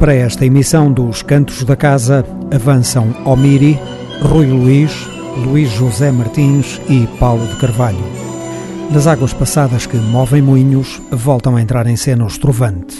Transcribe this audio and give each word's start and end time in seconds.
Para 0.00 0.14
esta 0.14 0.46
emissão 0.46 0.90
dos 0.90 1.20
Cantos 1.20 1.62
da 1.62 1.76
Casa 1.76 2.24
avançam 2.50 3.14
Omiri, 3.26 3.78
Rui 4.22 4.46
Luís, 4.46 4.90
Luís 5.44 5.68
José 5.72 6.10
Martins 6.10 6.80
e 6.88 7.06
Paulo 7.18 7.46
de 7.46 7.56
Carvalho. 7.56 8.02
Das 8.90 9.06
águas 9.06 9.34
passadas 9.34 9.84
que 9.84 9.98
movem 9.98 10.40
moinhos, 10.40 11.02
voltam 11.10 11.54
a 11.54 11.60
entrar 11.60 11.86
em 11.86 11.96
cena 11.96 12.24
os 12.24 12.38
Trovante. 12.38 12.96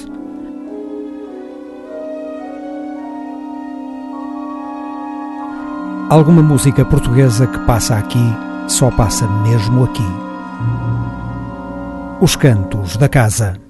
Alguma 6.11 6.43
música 6.43 6.85
portuguesa 6.85 7.47
que 7.47 7.61
passa 7.61 7.97
aqui, 7.97 8.37
só 8.69 8.91
passa 8.91 9.27
mesmo 9.27 9.85
aqui. 9.85 10.07
Os 12.21 12.37
Cantos 12.37 12.99
da 12.99 13.09
Casa. 13.09 13.70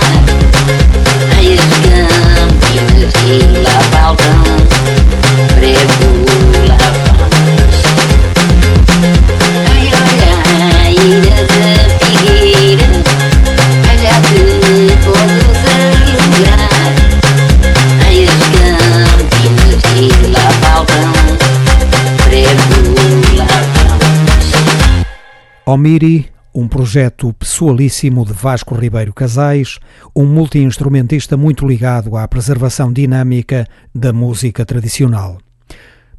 Omiri, 25.71 26.25
um 26.53 26.67
projeto 26.67 27.31
pessoalíssimo 27.31 28.25
de 28.25 28.33
Vasco 28.33 28.75
Ribeiro 28.75 29.13
Casais, 29.13 29.79
um 30.13 30.25
multi-instrumentista 30.25 31.37
muito 31.37 31.65
ligado 31.65 32.17
à 32.17 32.27
preservação 32.27 32.91
dinâmica 32.91 33.65
da 33.95 34.11
música 34.11 34.65
tradicional. 34.65 35.37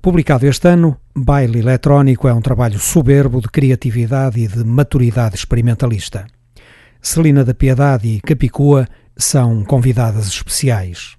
Publicado 0.00 0.46
este 0.46 0.68
ano, 0.68 0.96
Baile 1.14 1.58
Eletrónico 1.58 2.26
é 2.26 2.32
um 2.32 2.40
trabalho 2.40 2.78
soberbo 2.78 3.42
de 3.42 3.48
criatividade 3.48 4.40
e 4.40 4.48
de 4.48 4.64
maturidade 4.64 5.36
experimentalista. 5.36 6.26
Celina 7.02 7.44
da 7.44 7.52
Piedade 7.52 8.08
e 8.08 8.22
Capicua 8.22 8.88
são 9.18 9.64
convidadas 9.64 10.28
especiais. 10.28 11.14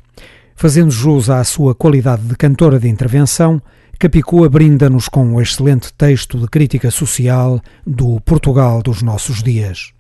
Fazendo 0.56 0.90
jus 0.90 1.30
à 1.30 1.44
sua 1.44 1.75
qualidade 1.75 2.24
de 2.24 2.36
cantora 2.36 2.80
de 2.80 2.90
intervenção, 2.90 3.62
Capicua 4.00 4.50
brinda-nos 4.50 5.07
com 5.07 5.25
um 5.25 5.42
excelente 5.42 5.94
texto 5.94 6.38
de 6.38 6.48
crítica 6.48 6.92
social 6.92 7.62
do 7.88 8.19
Portugal 8.22 8.81
dos 8.81 9.01
nossos 9.01 9.42
dias. 9.42 9.94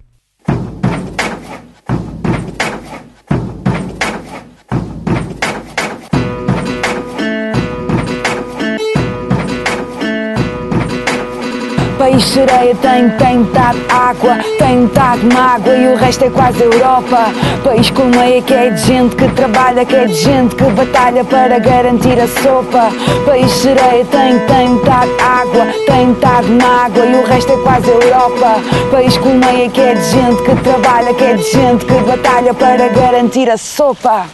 País 12.03 12.21
sereia 12.25 12.75
tem, 12.75 13.09
tem 13.11 13.37
metade 13.37 13.79
água, 13.87 14.37
tem 14.59 14.79
metade 14.79 15.25
mágoa 15.25 15.73
e 15.73 15.87
o 15.87 15.95
resto 15.95 16.25
é 16.25 16.29
quase 16.29 16.61
Europa. 16.61 17.31
País 17.63 17.89
colmeia 17.91 18.41
que 18.41 18.53
é 18.53 18.71
de 18.71 18.81
gente 18.81 19.15
que 19.15 19.25
trabalha, 19.29 19.85
que 19.85 19.95
é 19.95 20.07
de 20.07 20.13
gente 20.13 20.53
que 20.53 20.65
batalha 20.65 21.23
para 21.23 21.57
garantir 21.59 22.19
a 22.19 22.27
sopa. 22.27 22.91
País 23.25 23.49
sereia 23.53 24.03
tem, 24.03 24.37
tem 24.37 24.69
metade 24.71 25.11
água, 25.21 25.65
tem 25.85 26.07
metade 26.07 26.47
mágoa 26.49 27.05
e 27.05 27.15
o 27.15 27.25
resto 27.25 27.53
é 27.53 27.57
quase 27.63 27.89
Europa. 27.89 28.59
País 28.91 29.17
colmeia 29.19 29.69
que 29.69 29.79
é 29.79 29.93
de 29.93 30.03
gente 30.03 30.43
que 30.43 30.55
trabalha, 30.57 31.13
que 31.13 31.23
é 31.23 31.35
de 31.35 31.51
gente 31.51 31.85
que 31.85 31.93
batalha 32.01 32.53
para 32.53 32.89
garantir 32.89 33.49
a 33.49 33.55
sopa. 33.55 34.25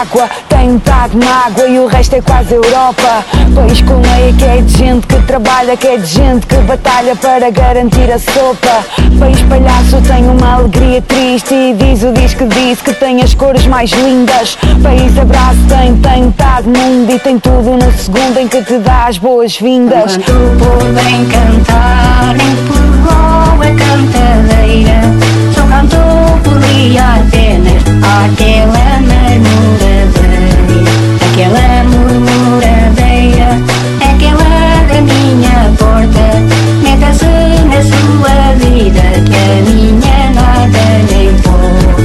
Água, 0.00 0.28
tem 0.48 0.72
metade 0.72 1.16
mágoa 1.16 1.66
e 1.66 1.78
o 1.78 1.86
resto 1.86 2.16
é 2.16 2.20
quase 2.20 2.54
Europa. 2.54 3.24
País 3.54 3.80
com 3.80 3.94
meia 3.94 4.32
que 4.32 4.44
é 4.44 4.60
de 4.60 4.76
gente 4.76 5.06
que 5.06 5.22
trabalha, 5.22 5.76
que 5.76 5.86
é 5.86 5.96
de 5.96 6.06
gente 6.06 6.46
que 6.46 6.56
batalha 6.56 7.16
para 7.16 7.50
garantir 7.50 8.10
a 8.12 8.18
sopa. 8.18 8.84
País 9.18 9.40
palhaço 9.42 10.00
tem 10.06 10.28
uma 10.28 10.54
alegria 10.54 11.00
triste 11.00 11.54
e 11.54 11.74
diz 11.74 12.02
o 12.02 12.12
diz 12.12 12.34
que 12.34 12.44
disse 12.44 12.82
que 12.82 12.92
tem 12.94 13.22
as 13.22 13.32
cores 13.34 13.66
mais 13.66 13.90
lindas. 13.90 14.58
País 14.82 15.18
abraço 15.18 15.60
tem, 15.68 15.96
tem 15.96 16.24
metade 16.24 16.68
mundo 16.68 17.12
e 17.12 17.18
tem 17.18 17.38
tudo 17.38 17.72
no 17.72 17.92
segundo 17.92 18.38
em 18.38 18.48
que 18.48 18.62
te 18.62 18.78
dá 18.78 19.06
as 19.06 19.16
boas-vindas. 19.16 20.16
Enquanto 20.16 20.58
podem 20.58 21.26
cantar, 21.26 22.36
empurrou 22.36 23.62
a 23.62 23.66
cantadeira. 23.66 25.00
Só 25.54 25.62
cantou 25.62 26.38
por 26.44 26.56
apenas 26.98 27.82
aquela 28.02 29.00
murmuradeira. 29.00 29.75
Nada 40.34 40.78
lhe 41.08 41.30
importa. 41.30 41.96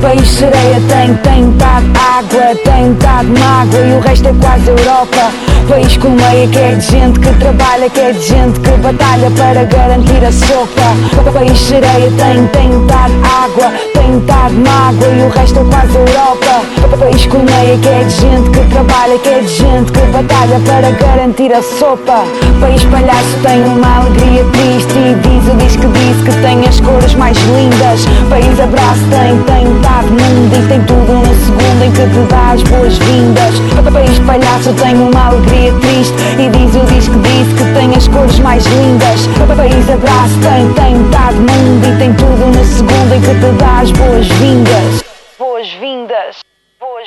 País 0.00 0.28
sereia 0.28 0.80
tem, 0.88 1.14
tem 1.16 1.44
metade 1.44 1.86
água, 1.98 2.54
tem 2.64 2.90
metade 2.90 3.28
mágoa 3.28 3.80
e 3.80 3.92
o 3.92 4.00
resto 4.00 4.28
é 4.28 4.34
quase 4.40 4.68
Europa. 4.68 5.32
País 5.68 5.96
com 5.98 6.08
meia 6.08 6.48
que 6.48 6.58
é 6.58 6.74
de 6.76 6.80
gente 6.80 7.20
que 7.20 7.34
trabalha, 7.34 7.90
que 7.90 8.00
é 8.00 8.12
de 8.12 8.26
gente 8.26 8.58
que 8.60 8.70
batalha 8.70 9.30
para 9.32 9.64
garantir 9.64 10.24
a 10.24 10.32
sopa. 10.32 11.32
País 11.32 11.58
sereia 11.58 12.10
tem, 12.16 12.46
tem 12.46 12.68
metade 12.70 13.12
água, 13.22 13.70
tem 13.92 14.12
metade 14.12 14.54
mágoa 14.54 15.08
e 15.08 15.22
o 15.22 15.28
resto 15.28 15.58
é 15.58 15.64
quase 15.64 15.94
Europa. 15.94 16.77
País 16.96 17.26
meia 17.26 17.76
que 17.78 17.88
é 17.88 18.02
de 18.02 18.10
gente 18.10 18.50
que 18.50 18.64
trabalha, 18.72 19.18
que 19.18 19.28
é 19.28 19.40
de 19.40 19.48
gente 19.48 19.92
que 19.92 20.00
batalha 20.06 20.58
para 20.66 20.90
garantir 20.92 21.52
a 21.52 21.62
sopa. 21.62 22.24
País 22.60 22.82
palhaço 22.86 23.36
tem 23.42 23.62
uma 23.62 23.98
alegria 23.98 24.44
triste 24.46 24.98
e 24.98 25.14
diz 25.22 25.52
o 25.52 25.56
diz 25.58 25.76
que 25.76 25.86
disse 25.86 26.22
que 26.24 26.42
tem 26.42 26.66
as 26.66 26.80
cores 26.80 27.14
mais 27.14 27.36
lindas. 27.36 28.04
País 28.30 28.58
abraço 28.58 29.02
tem, 29.10 29.36
tem 29.44 29.68
metade 29.68 30.08
mundo 30.10 30.56
e 30.56 30.68
tem 30.68 30.82
tudo 30.84 31.12
no 31.12 31.34
segundo 31.44 31.84
em 31.84 31.92
que 31.92 32.02
te 32.02 32.32
dá 32.32 32.52
as 32.52 32.62
boas-vindas. 32.62 33.54
País 33.92 34.18
palhaço 34.20 34.72
tem 34.74 34.94
uma 34.96 35.26
alegria 35.26 35.72
triste 35.80 36.14
e 36.38 36.48
diz 36.48 36.74
o 36.74 36.86
diz 36.86 37.06
que 37.06 37.18
disse 37.18 37.54
que 37.54 37.74
tem 37.78 37.94
as 37.94 38.08
cores 38.08 38.38
mais 38.40 38.64
lindas. 38.64 39.26
País 39.56 39.90
abraço 39.90 40.34
tem, 40.42 40.72
tem 40.72 40.96
metade 40.96 41.36
mundo 41.36 41.86
e 41.86 41.98
tem 41.98 42.14
tudo 42.14 42.46
no 42.56 42.64
segundo 42.64 43.14
em 43.14 43.20
que 43.20 43.34
te 43.34 43.52
dá 43.58 43.80
as 43.80 43.90
boas-vindas. 43.92 45.04
Boas-vindas. 45.38 46.47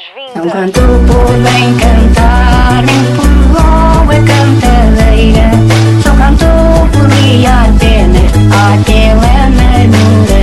Boas-vindas. 0.01 0.45
Enquanto 0.45 0.81
podem 1.06 1.77
cantar, 1.77 2.83
empurrou 2.83 4.09
a 4.09 4.15
cantadeira. 4.15 5.51
Só 6.01 6.12
cantou 6.15 6.88
por 6.92 7.07
dia 7.09 7.53
apenas 7.65 8.31
aquela 8.51 9.50
murmuradeira. 9.50 10.40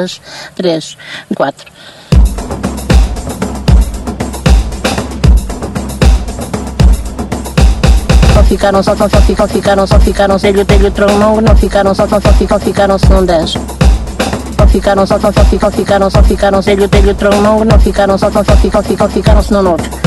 Duas, 0.00 0.20
três, 0.54 0.96
quatro. 1.34 1.70
Só 8.34 8.42
ficaram, 8.44 8.82
só, 8.82 8.96
só, 8.96 9.08
só 9.08 9.20
ficam, 9.20 9.48
ficaram, 9.48 9.86
só 9.86 10.00
ficaram, 10.00 10.38
telho, 10.38 10.64
telho, 10.64 10.90
tronão, 10.90 11.40
não 11.40 11.56
ficaram, 11.56 11.94
só, 11.94 12.06
só, 12.06 12.20
só 12.20 12.32
ficam, 12.32 12.58
ficaram, 12.58 12.96
não 13.10 13.24
dez. 13.24 13.52
Só 14.56 14.66
ficaram, 14.66 15.06
só, 15.06 15.18
só, 15.18 15.32
só 15.32 15.44
ficam, 15.44 15.70
ficaram, 15.70 16.10
só 16.10 16.22
ficaram, 16.22 16.62
telho, 16.62 16.88
telho, 16.88 17.14
tronão, 17.14 17.64
não 17.64 17.78
ficaram, 17.78 18.16
só, 18.16 18.30
só, 18.30 18.42
só 18.42 18.56
ficam, 18.56 18.82
ficam, 18.82 19.08
ficaram, 19.08 19.42
se 19.42 19.52
não 19.52 19.62
nove. 19.62 19.99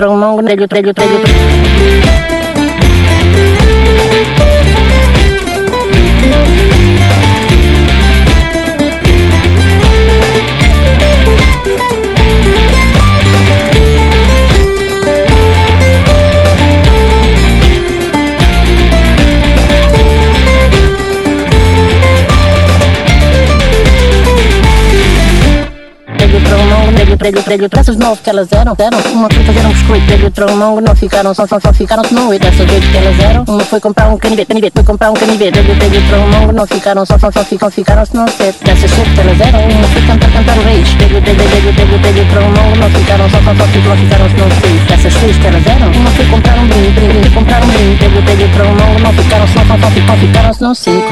Telho, 0.00 0.08
tronão, 0.08 0.42
telho, 0.42 0.66
telho, 0.66 0.94
telho. 0.94 1.59
Telho, 27.20 27.42
telho. 27.42 27.68
Essas 27.70 27.96
nove 27.96 28.20
que 28.22 28.30
elas 28.30 28.48
eram, 28.52 28.74
eram. 28.78 28.98
Uma 29.12 29.28
foi 29.32 29.44
fazer 29.44 29.66
um 29.66 29.70
biscoito, 29.70 30.06
telho, 30.06 30.30
tronão, 30.30 30.80
não 30.80 30.96
ficaram, 30.96 31.34
só, 31.34 31.46
só, 31.46 31.60
só 31.60 31.72
ficaram, 31.72 32.02
se 32.04 32.14
não 32.14 32.28
oito. 32.28 32.46
Essas 32.46 32.70
oito 32.70 32.86
que 32.90 32.96
elas 32.96 33.20
eram. 33.20 33.44
Uma 33.46 33.64
foi 33.64 33.80
comprar 33.80 34.08
um 34.08 34.18
canivete, 34.18 34.48
canivete, 34.48 34.72
foi 34.74 34.84
comprar 34.84 35.10
um 35.10 35.14
canivete, 35.14 35.52
telho, 35.52 35.78
telho, 35.78 36.08
tronão, 36.08 36.52
não 36.52 36.66
ficaram, 36.66 37.04
só, 37.04 37.18
só, 37.18 37.30
só 37.30 37.44
ficam, 37.44 37.70
ficaram, 37.70 38.04
se 38.04 38.14
não 38.14 38.26
sete. 38.26 38.64
Dessas 38.64 38.90
sete 38.90 39.10
que 39.10 39.20
elas 39.20 39.40
eram. 39.40 39.60
Uma 39.60 39.88
foi 39.88 40.02
cantar, 40.02 40.32
cantar 40.32 40.58
o 40.58 40.62
reis, 40.62 40.88
telho, 40.94 41.22
telho, 41.22 41.48
telho, 41.50 41.74
telho, 41.74 42.02
telho, 42.02 42.28
tronão, 42.30 42.76
não 42.76 42.90
ficaram, 42.90 43.30
só, 43.30 43.42
só, 43.42 43.54
só 43.54 43.66
ficam, 43.66 43.96
ficaram, 43.96 44.28
se 44.28 44.36
não 44.36 44.50
seis. 44.60 44.82
Dessas 44.88 45.12
seis 45.12 45.36
que 45.36 45.46
elas 45.46 45.66
eram. 45.66 45.92
Uma 45.92 46.10
foi 46.10 46.26
comprar 46.26 46.58
um 46.58 46.66
brinde, 46.66 46.90
brinde, 46.90 47.30
comprar 47.30 47.62
um 47.62 47.68
brinde, 47.68 47.98
telho, 47.98 48.22
telho, 48.24 48.48
tronão, 48.54 48.98
não 49.00 49.12
ficaram, 49.12 49.46
só, 49.46 49.64
só, 49.64 49.78
só 49.78 49.90
ficam, 49.90 50.16
ficaram, 50.16 50.54
se 50.54 50.62
não 50.62 50.74
cinco. 50.74 51.10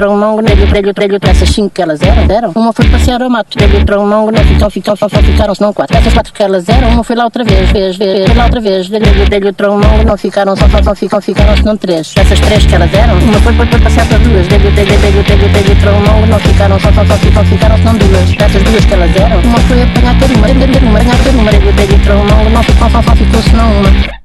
Tromongo, 0.00 0.40
dei-lhe, 0.40 0.64
dei-lhe, 0.64 0.92
dei-lhe 0.94 1.18
essas 1.20 1.50
cinco 1.50 1.70
que 1.74 1.82
elas 1.82 2.00
eram, 2.00 2.26
deram. 2.26 2.52
Uma 2.54 2.72
foi 2.72 2.88
passear 2.88 3.22
ao 3.22 3.28
mato, 3.28 3.58
dei-lhe 3.58 3.76
o 3.76 3.84
tromongo, 3.84 4.32
não 4.32 4.42
ficam, 4.44 4.70
ficam, 4.70 4.96
ficam, 4.96 5.22
ficaram, 5.22 5.54
se 5.54 5.60
não 5.60 5.74
quatro. 5.74 5.94
Essas 5.94 6.14
quatro 6.14 6.32
que 6.32 6.42
elas 6.42 6.66
eram, 6.70 6.88
uma 6.88 7.04
foi 7.04 7.16
lá 7.16 7.24
outra 7.24 7.44
vez, 7.44 7.70
vez, 7.70 7.96
vez, 7.96 8.26
foi 8.26 8.34
lá 8.34 8.44
outra 8.44 8.60
vez, 8.60 8.88
dei-lhe, 8.88 9.26
dei-lhe 9.28 9.48
o 9.48 9.52
tromongo, 9.52 10.02
não 10.06 10.16
ficaram, 10.16 10.56
só, 10.56 10.66
só, 10.82 10.94
ficam, 10.94 11.20
ficaram, 11.20 11.54
se 11.54 11.64
não 11.66 11.76
três. 11.76 12.14
Essas 12.16 12.40
três 12.40 12.64
que 12.64 12.74
elas 12.74 12.92
eram, 12.94 13.14
uma 13.18 13.40
foi, 13.40 13.52
foi, 13.52 13.66
foi 13.66 13.80
passear 13.80 14.06
para 14.06 14.18
duas, 14.18 14.48
dei-lhe, 14.48 14.70
dei-lhe, 14.70 14.96
dei-lhe, 14.96 15.22
dei-lhe, 15.22 15.48
dei-lhe 15.48 15.72
o 15.72 15.76
tromongo, 15.76 16.26
não 16.26 16.38
ficaram, 16.38 16.80
só, 16.80 16.92
só, 16.92 17.16
ficam, 17.18 17.44
ficaram, 17.44 17.76
se 17.76 17.84
não 17.84 17.94
duas. 17.96 18.34
Essas 18.38 18.62
duas 18.62 18.84
que 18.86 18.94
elas 18.94 19.16
eram, 19.16 19.38
uma 19.40 19.58
foi 19.60 19.82
apanhar 19.82 20.18
ter 20.18 20.34
uma, 20.34 20.46
ter 20.46 20.82
uma, 20.82 20.98
apanhar 20.98 21.18
ter 21.22 21.30
uma, 21.34 21.50
dei-lhe, 21.50 21.72
dei-lhe 21.72 21.94
o 21.94 21.98
tromongo, 21.98 22.50
não 22.50 22.62
ficou, 22.62 22.88
só, 22.88 23.02
ficou, 23.02 23.42
se 23.42 23.54
não 23.54 23.70
uma. 23.70 24.20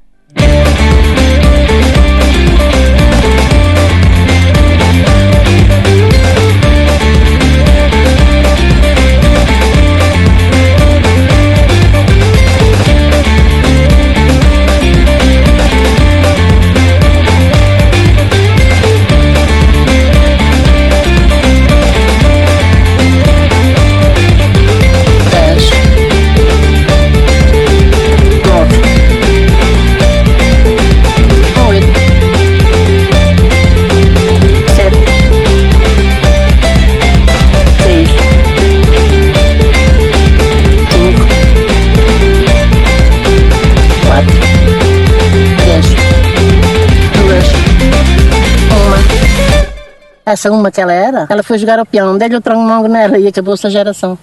Essa 50.26 50.50
uma 50.50 50.72
que 50.72 50.80
ela 50.80 50.92
era, 50.92 51.26
ela 51.30 51.44
foi 51.44 51.56
jogar 51.56 51.78
ao 51.78 51.86
piano, 51.86 52.18
dei-lhe 52.18 52.34
o 52.34 52.40
tronco 52.40 52.88
nela 52.88 53.16
e 53.16 53.28
acabou 53.28 53.54
essa 53.54 53.70
geração. 53.70 54.18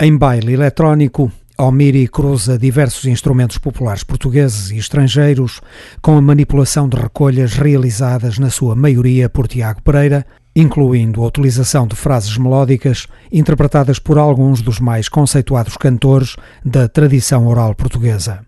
Em 0.00 0.16
baile 0.16 0.54
eletrónico, 0.54 1.30
Almiri 1.58 2.08
cruza 2.08 2.58
diversos 2.58 3.04
instrumentos 3.04 3.58
populares 3.58 4.02
portugueses 4.02 4.70
e 4.70 4.78
estrangeiros 4.78 5.60
com 6.00 6.16
a 6.16 6.22
manipulação 6.22 6.88
de 6.88 6.96
recolhas 6.96 7.52
realizadas 7.52 8.38
na 8.38 8.48
sua 8.48 8.74
maioria 8.74 9.28
por 9.28 9.46
Tiago 9.46 9.82
Pereira, 9.82 10.24
incluindo 10.56 11.22
a 11.22 11.26
utilização 11.26 11.86
de 11.86 11.94
frases 11.94 12.38
melódicas 12.38 13.06
interpretadas 13.30 13.98
por 13.98 14.16
alguns 14.16 14.62
dos 14.62 14.80
mais 14.80 15.06
conceituados 15.06 15.76
cantores 15.76 16.34
da 16.64 16.88
tradição 16.88 17.46
oral 17.46 17.74
portuguesa. 17.74 18.40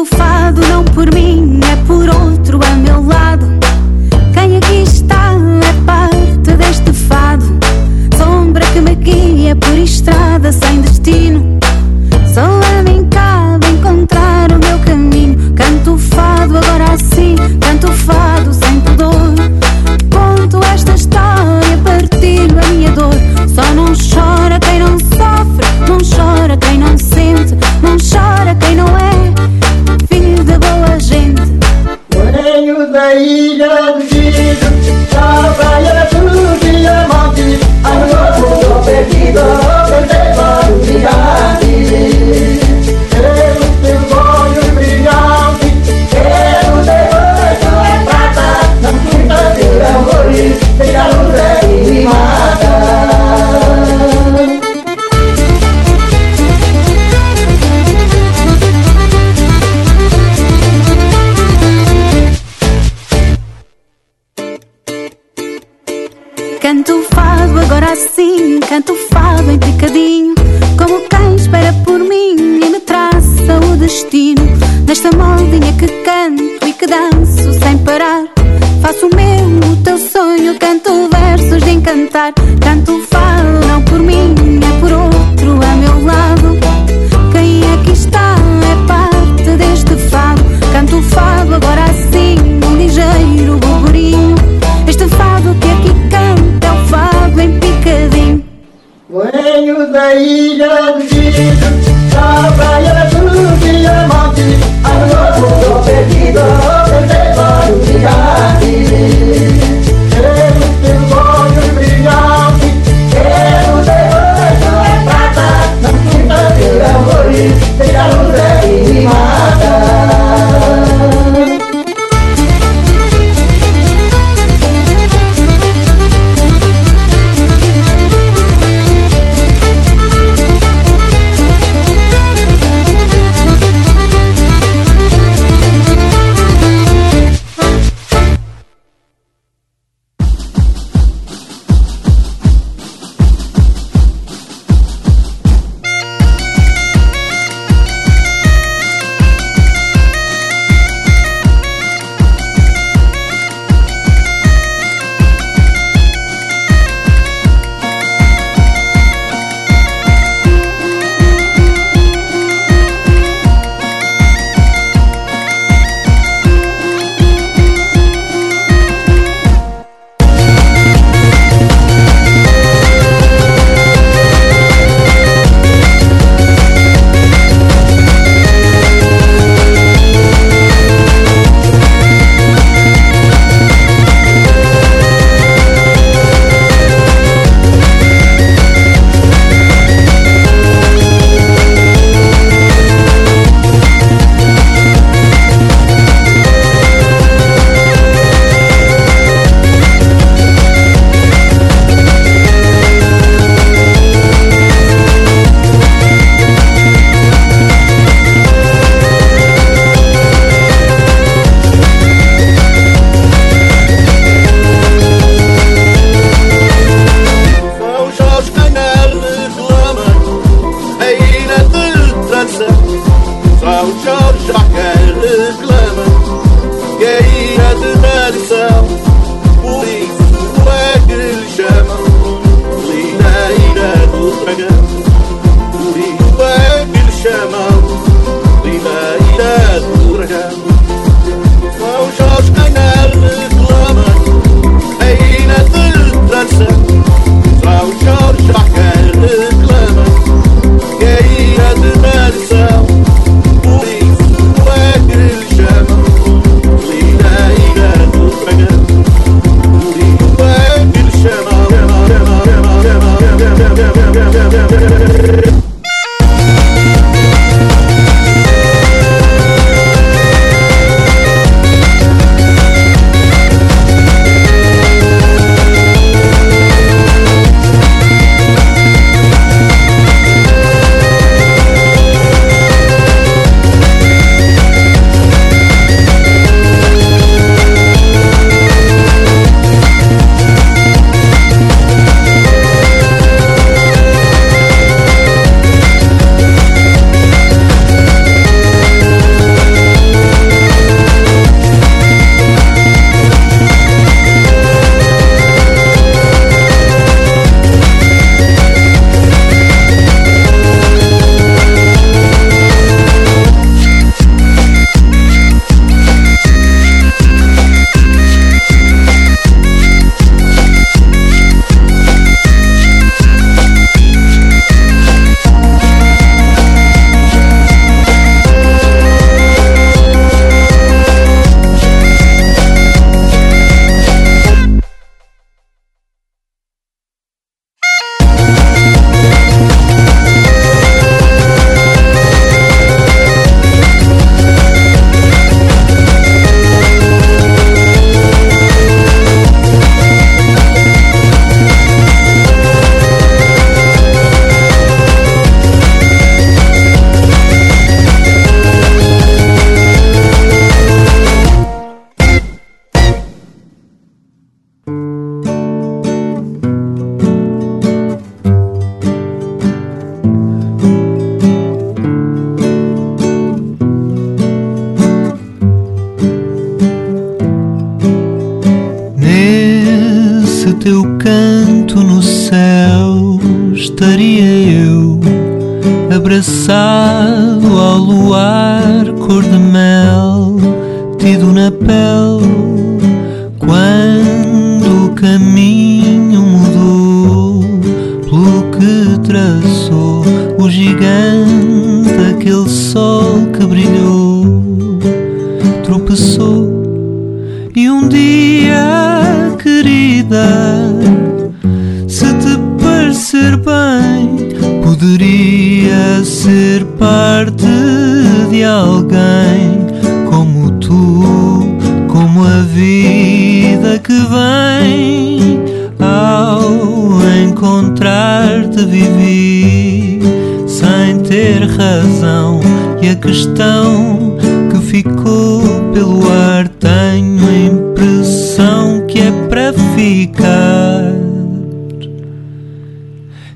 Canto 0.00 0.16
fado 0.16 0.62
não 0.68 0.82
por 0.82 1.12
mim, 1.12 1.60
é 1.70 1.76
por 1.86 2.08
outro 2.08 2.58
a 2.64 2.70
meu 2.74 3.04
lado. 3.04 3.46
Quem 4.32 4.56
aqui 4.56 4.82
está 4.82 5.34
é 5.34 5.84
parte 5.84 6.56
deste 6.56 6.90
fado. 6.90 7.44
Sombra 8.16 8.64
que 8.72 8.80
me 8.80 8.94
guia 8.94 9.54
por 9.56 9.76
estrada 9.76 10.52
sem 10.52 10.80
destino. 10.80 11.39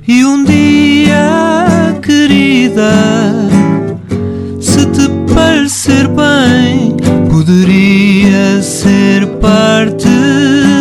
E 0.06 0.22
um 0.22 0.44
dia, 0.44 1.98
querida, 2.02 2.92
se 4.60 4.84
te 4.84 5.08
parecer 5.32 6.06
bem, 6.08 6.94
poderia 7.30 8.60
ser 8.60 9.26
parte 9.40 10.06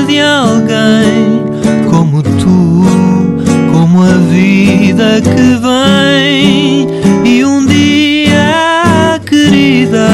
de 0.07 0.19
alguém 0.19 1.41
como 1.89 2.21
tu, 2.21 2.83
como 3.71 4.03
a 4.03 4.17
vida 4.29 5.21
que 5.21 5.55
vem. 5.61 6.87
E 7.23 7.45
um 7.45 7.65
dia, 7.65 9.21
querida, 9.25 10.09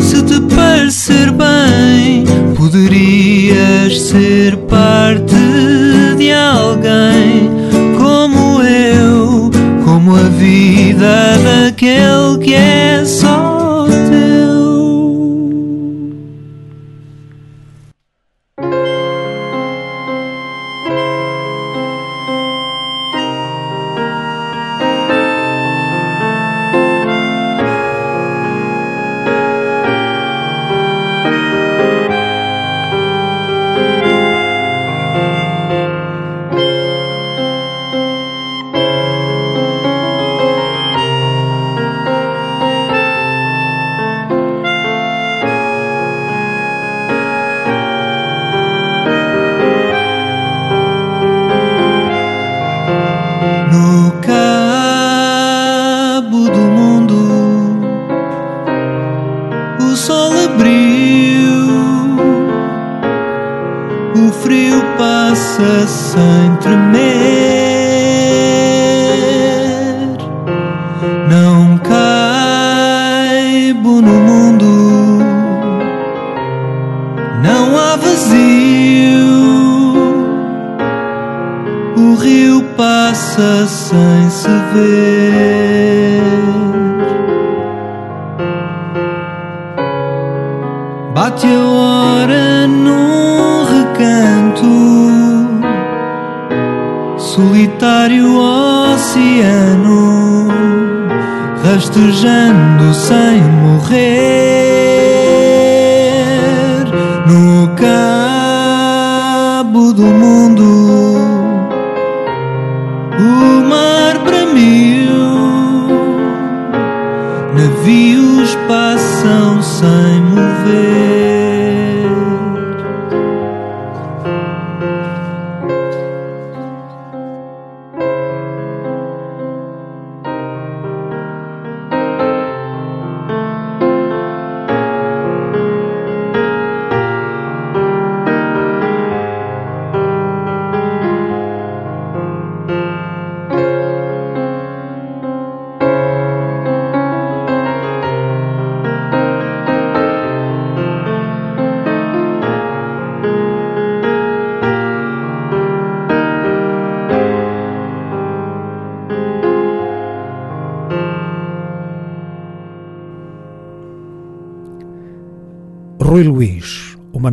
se 0.00 0.22
te 0.22 0.40
parecer 0.54 1.30
bem, 1.32 2.24
poderias 2.56 4.00
ser 4.00 4.56
parte 4.56 5.36
de 6.16 6.32
alguém. 6.32 7.17
vida 10.38 11.36
daquele 11.38 12.38
que 12.42 12.54
é 12.54 13.04
só. 13.04 13.27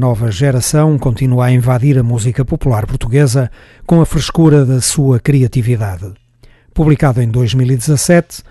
nova 0.05 0.29
geração 0.29 0.99
continua 0.99 1.45
a 1.45 1.51
invadir 1.51 1.97
a 1.97 2.03
música 2.03 2.45
popular 2.45 2.85
portuguesa 2.85 3.49
com 3.87 4.01
a 4.01 4.05
frescura 4.05 4.63
da 4.63 4.79
sua 4.79 5.19
criatividade. 5.19 6.13
Publicado 6.75 7.23
em 7.23 7.27
2017, 7.27 8.43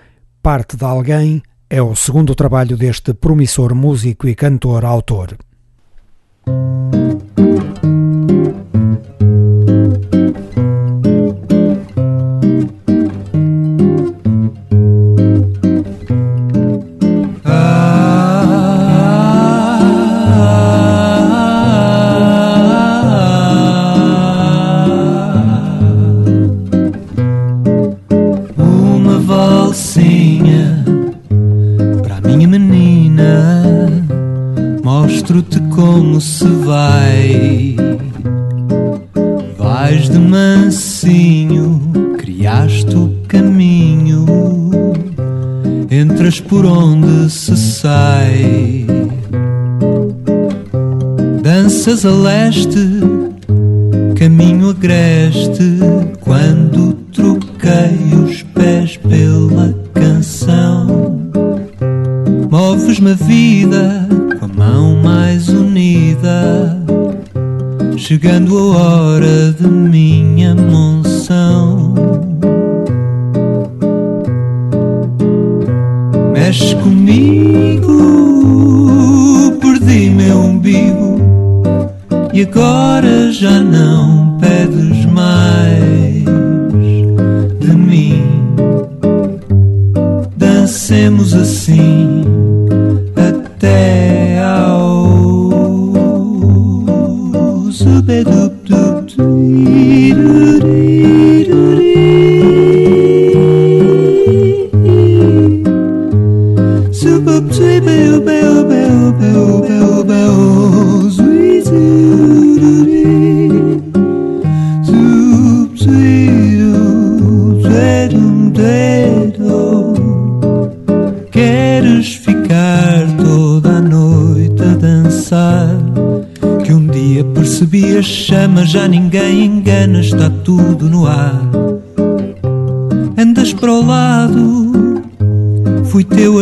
Parte 0.43 0.77
de 0.77 0.85
Alguém 0.85 1.41
é 1.71 1.81
o 1.81 1.95
segundo 1.95 2.35
trabalho 2.35 2.77
deste 2.77 3.15
promissor 3.15 3.73
músico 3.73 4.27
e 4.27 4.35
cantor-autor. 4.35 5.37
por 46.49 46.67
onde 46.67 47.31
se 47.31 47.57
sai. 47.57 48.87
Danças 51.43 52.05
a 52.05 52.11
leste, 52.11 53.01
caminho 54.17 54.71
agreste 54.71 55.81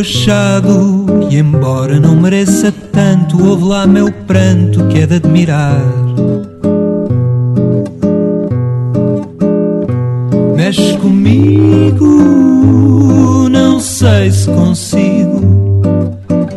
e 0.02 1.28
que, 1.28 1.36
embora 1.36 2.00
não 2.00 2.16
mereça 2.16 2.72
tanto, 2.90 3.40
houve 3.40 3.64
lá 3.64 3.86
meu 3.86 4.10
pranto 4.10 4.84
que 4.88 4.98
é 4.98 5.06
de 5.06 5.14
admirar. 5.14 5.80
Mexe 10.56 10.96
comigo, 10.98 12.04
não 13.48 13.78
sei 13.78 14.32
se 14.32 14.48
consigo 14.50 15.40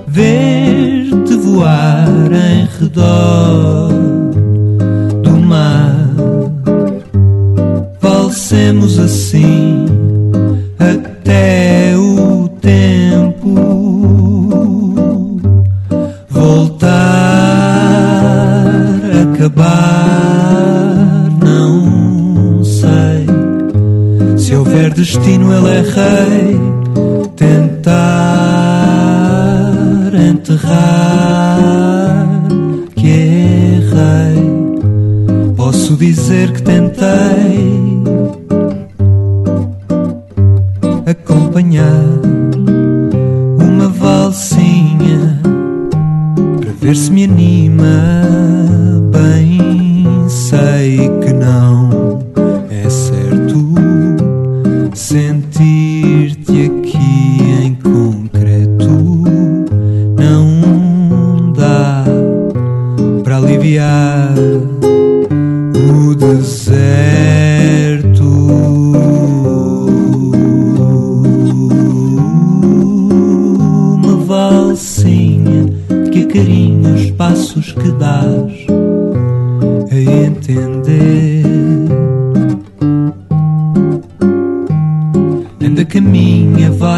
ver-te 0.07 1.35
voar 1.35 2.07
em 2.31 2.67
redor. 2.79 3.24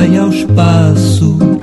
Vai 0.07 0.17
ao 0.17 0.29
espaço, 0.29 1.56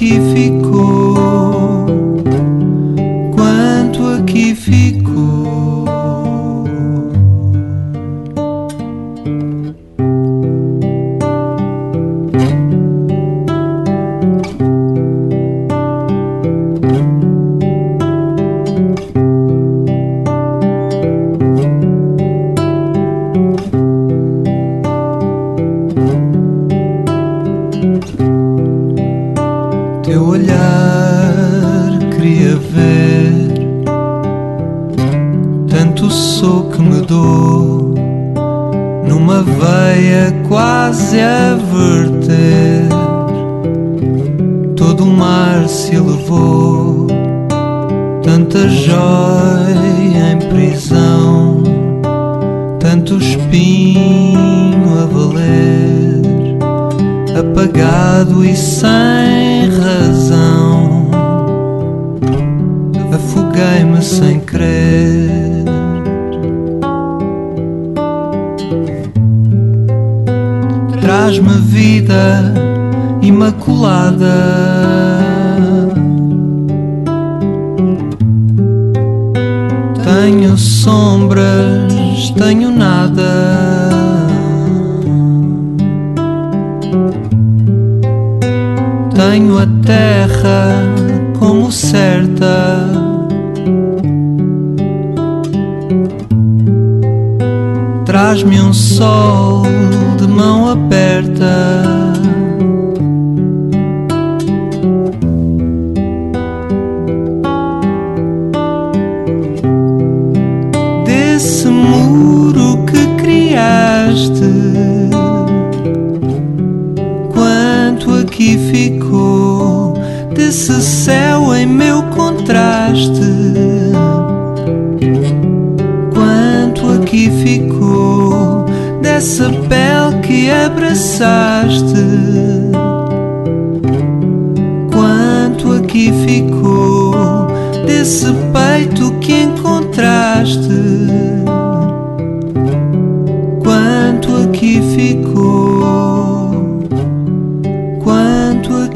Aqui 0.00 0.18
ficou 0.32 0.69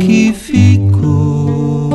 Aqui 0.05 0.35
ficou. 0.35 1.89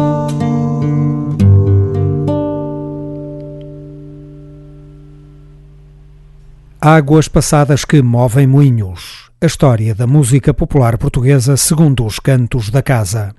Águas 6.82 7.28
passadas 7.28 7.86
que 7.86 8.02
movem 8.02 8.48
moinhos. 8.48 9.30
A 9.40 9.46
história 9.46 9.94
da 9.94 10.08
música 10.08 10.56
popular 10.56 10.98
portuguesa 10.98 11.56
segundo 11.56 12.04
os 12.04 12.18
cantos 12.18 12.72
da 12.72 12.82
casa. 12.82 13.36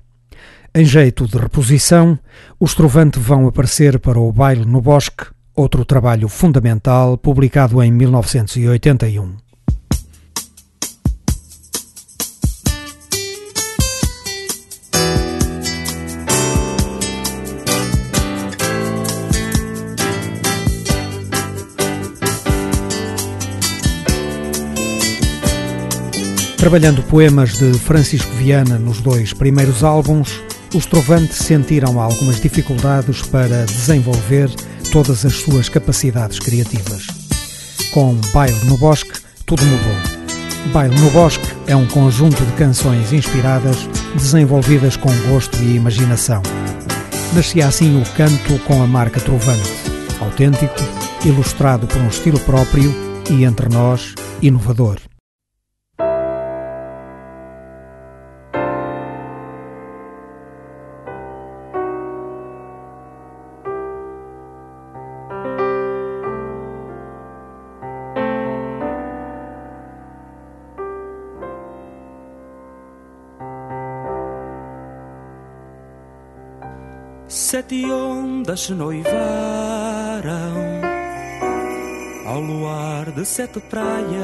Em 0.73 0.85
jeito 0.85 1.27
de 1.27 1.37
reposição, 1.37 2.17
os 2.57 2.73
Trovante 2.73 3.19
vão 3.19 3.49
aparecer 3.49 3.99
para 3.99 4.17
o 4.17 4.31
Baile 4.31 4.63
no 4.63 4.79
Bosque, 4.79 5.25
outro 5.53 5.83
trabalho 5.83 6.29
fundamental 6.29 7.17
publicado 7.17 7.83
em 7.83 7.91
1981. 7.91 9.50
Trabalhando 26.61 27.01
poemas 27.01 27.57
de 27.57 27.73
Francisco 27.73 28.29
Viana 28.33 28.77
nos 28.77 29.01
dois 29.01 29.33
primeiros 29.33 29.83
álbuns, 29.83 30.39
os 30.75 30.85
Trovante 30.85 31.33
sentiram 31.33 31.99
algumas 31.99 32.39
dificuldades 32.39 33.23
para 33.23 33.65
desenvolver 33.65 34.47
todas 34.91 35.25
as 35.25 35.37
suas 35.37 35.69
capacidades 35.69 36.37
criativas. 36.37 37.07
Com 37.91 38.13
Baile 38.31 38.63
no 38.65 38.77
Bosque, 38.77 39.19
tudo 39.43 39.63
mudou. 39.65 40.71
Baile 40.71 40.93
no 40.99 41.09
Bosque 41.09 41.51
é 41.65 41.75
um 41.75 41.87
conjunto 41.87 42.45
de 42.45 42.51
canções 42.51 43.11
inspiradas, 43.11 43.77
desenvolvidas 44.13 44.95
com 44.95 45.09
gosto 45.31 45.57
e 45.63 45.77
imaginação. 45.77 46.43
Nascia 47.33 47.67
assim 47.67 47.99
o 47.99 48.05
canto 48.11 48.59
com 48.67 48.83
a 48.83 48.85
marca 48.85 49.19
Trovante, 49.19 49.67
autêntico, 50.19 50.79
ilustrado 51.25 51.87
por 51.87 51.97
um 51.99 52.07
estilo 52.07 52.39
próprio 52.41 52.93
e, 53.31 53.45
entre 53.45 53.67
nós, 53.67 54.13
inovador. 54.43 55.10
Sete 77.61 77.85
ondas 77.85 78.61
se 78.61 78.73
noivaram 78.73 79.13
ao 82.25 82.39
luar 82.39 83.11
de 83.11 83.23
sete 83.23 83.59
praias. 83.59 84.17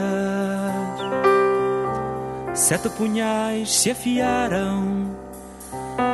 Sete 2.56 2.89
punhais 2.89 3.76
se 3.76 3.91
afiaram, 3.91 5.15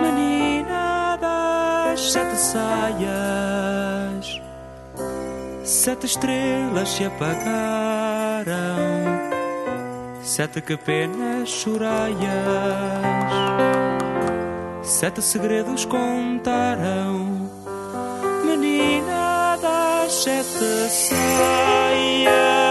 menina 0.02 1.16
das 1.16 2.12
sete 2.12 2.36
saias. 2.36 4.42
Sete 5.64 6.08
estrelas 6.08 6.90
se 6.90 7.06
apagaram, 7.06 8.52
sete 10.22 10.60
que 10.60 10.76
penas 10.76 11.48
choraias. 11.48 12.20
Sete 14.84 15.22
segredos 15.22 15.86
contaram, 15.86 17.50
menina 18.46 19.58
das 19.62 20.12
sete 20.12 20.90
saias. 20.90 22.63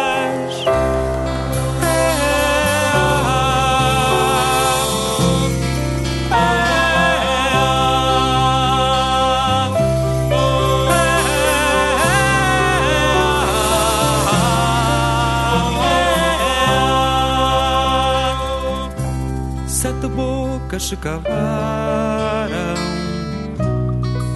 Bocas 20.73 20.89
se 20.89 20.97
cavaram, 20.97 21.29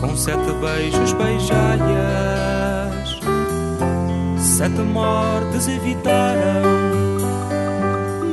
com 0.01 0.15
sete 0.17 0.53
beijos 0.61 1.13
beijaias, 1.15 1.49
sete 4.39 4.81
mortes 4.83 5.67
evitaram, 5.67 6.63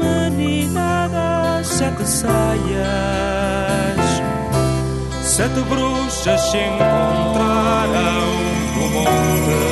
menina 0.02 1.08
das 1.08 1.68
sete 1.68 2.06
saias, 2.06 2.84
sete 5.24 5.62
bruxas 5.70 6.42
se 6.42 6.58
encontraram 6.58 8.26
no 8.76 8.90
monte 8.90 9.64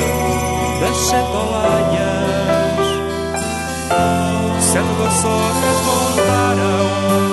das 0.80 0.96
sete 0.96 1.36
olaias, 1.36 2.86
sete 4.62 4.92
vassouras 4.98 5.80
voltaram. 5.84 7.31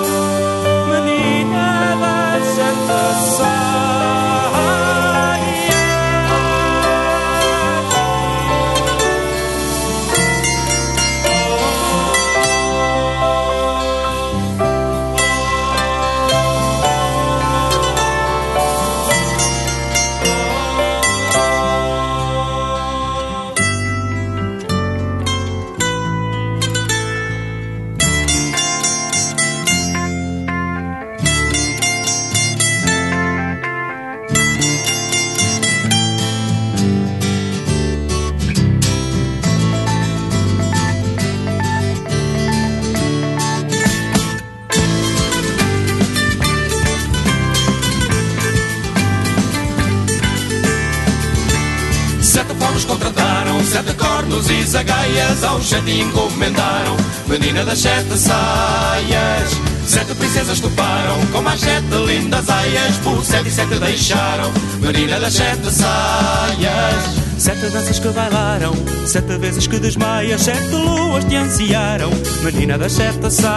Zagaias 55.10 55.44
Aos 55.44 55.68
sete 55.68 56.00
encomendaram, 56.00 56.96
menina 57.26 57.64
das 57.64 57.78
sete 57.78 58.16
saias 58.16 59.60
Sete 59.86 60.14
princesas 60.14 60.60
toparam, 60.60 61.26
com 61.32 61.42
mais 61.42 61.60
sete 61.60 61.94
lindas 62.06 62.48
aias 62.48 62.96
Por 62.98 63.24
sete 63.24 63.48
e 63.48 63.52
sete 63.52 63.78
deixaram, 63.78 64.50
menina 64.80 65.18
das 65.18 65.34
sete 65.34 65.70
saias 65.70 67.20
Sete 67.38 67.70
danças 67.70 67.98
que 67.98 68.08
bailaram, 68.08 68.74
sete 69.06 69.38
vezes 69.38 69.66
que 69.66 69.78
desmaias, 69.78 70.42
sete 70.42 70.74
luas 70.74 71.24
te 71.24 71.36
ansiaram, 71.36 72.10
menina 72.42 72.76
das 72.76 72.92
sete 72.92 73.30
saias. 73.30 73.50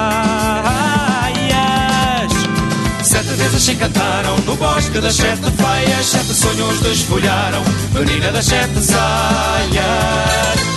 Sete 3.03 3.35
vezes 3.35 3.61
se 3.61 3.73
encantaram. 3.73 4.37
No 4.45 4.55
bosque 4.55 5.01
das 5.01 5.15
sete 5.15 5.51
faias, 5.57 6.05
sete 6.05 6.33
sonhos 6.33 6.79
desfolharam, 6.79 7.61
menina 7.93 8.31
das 8.31 8.45
sete 8.45 8.79
saias. 8.79 10.72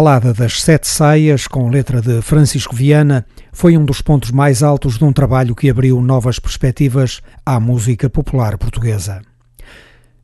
Balada 0.00 0.32
das 0.32 0.62
Sete 0.62 0.88
Saias, 0.88 1.46
com 1.46 1.68
letra 1.68 2.00
de 2.00 2.22
Francisco 2.22 2.74
Viana, 2.74 3.26
foi 3.52 3.76
um 3.76 3.84
dos 3.84 4.00
pontos 4.00 4.30
mais 4.30 4.62
altos 4.62 4.96
de 4.96 5.04
um 5.04 5.12
trabalho 5.12 5.54
que 5.54 5.68
abriu 5.68 6.00
novas 6.00 6.38
perspectivas 6.38 7.20
à 7.44 7.60
música 7.60 8.08
popular 8.08 8.56
portuguesa. 8.56 9.20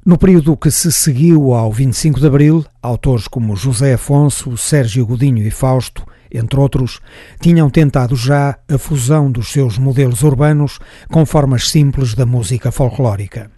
No 0.02 0.16
período 0.16 0.56
que 0.56 0.70
se 0.70 0.90
seguiu 0.90 1.52
ao 1.52 1.70
25 1.70 2.18
de 2.18 2.26
Abril, 2.26 2.64
autores 2.82 3.28
como 3.28 3.54
José 3.54 3.92
Afonso, 3.92 4.56
Sérgio 4.56 5.04
Godinho 5.04 5.46
e 5.46 5.50
Fausto, 5.50 6.06
entre 6.32 6.58
outros, 6.58 6.98
tinham 7.38 7.68
tentado 7.68 8.16
já 8.16 8.58
a 8.66 8.78
fusão 8.78 9.30
dos 9.30 9.52
seus 9.52 9.76
modelos 9.76 10.22
urbanos 10.22 10.78
com 11.12 11.26
formas 11.26 11.68
simples 11.68 12.14
da 12.14 12.24
música 12.24 12.72
folclórica. 12.72 13.50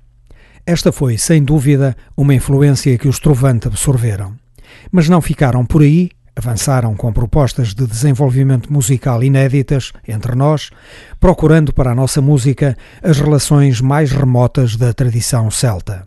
Esta 0.66 0.90
foi, 0.90 1.16
sem 1.16 1.44
dúvida, 1.44 1.96
uma 2.16 2.34
influência 2.34 2.98
que 2.98 3.06
os 3.06 3.20
Trovante 3.20 3.68
absorveram. 3.68 4.34
Mas 4.90 5.08
não 5.08 5.20
ficaram 5.20 5.64
por 5.64 5.82
aí, 5.82 6.10
avançaram 6.34 6.94
com 6.94 7.12
propostas 7.12 7.74
de 7.74 7.86
desenvolvimento 7.86 8.72
musical 8.72 9.22
inéditas 9.22 9.92
entre 10.06 10.34
nós, 10.34 10.70
procurando 11.18 11.72
para 11.72 11.90
a 11.90 11.94
nossa 11.94 12.22
música 12.22 12.76
as 13.02 13.18
relações 13.18 13.80
mais 13.80 14.12
remotas 14.12 14.76
da 14.76 14.92
tradição 14.92 15.50
celta. 15.50 16.06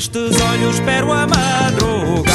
Dentro 0.00 0.22
destes 0.22 0.40
olhos 0.40 0.76
espero 0.76 1.12
a 1.12 1.26
madrugada. 1.26 2.32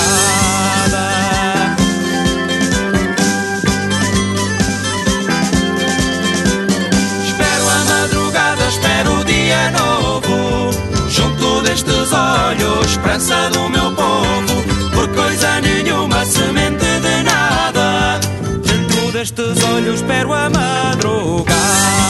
Espero 7.25 7.67
a 7.67 7.85
madrugada, 7.85 8.67
espero 8.67 9.19
o 9.19 9.23
dia 9.23 9.71
novo. 9.71 10.69
Junto 11.09 11.61
destes 11.63 12.13
olhos, 12.13 12.85
esperança 12.85 13.49
do 13.49 13.67
meu 13.69 13.91
povo. 13.95 14.61
Por 14.93 15.07
coisa 15.15 15.59
nenhuma, 15.59 16.23
semente 16.23 16.85
de 16.85 17.23
nada. 17.23 18.19
Dentro 18.63 19.11
destes 19.11 19.63
olhos, 19.63 19.95
espero 19.95 20.33
a 20.33 20.51
madrugada 20.51 22.04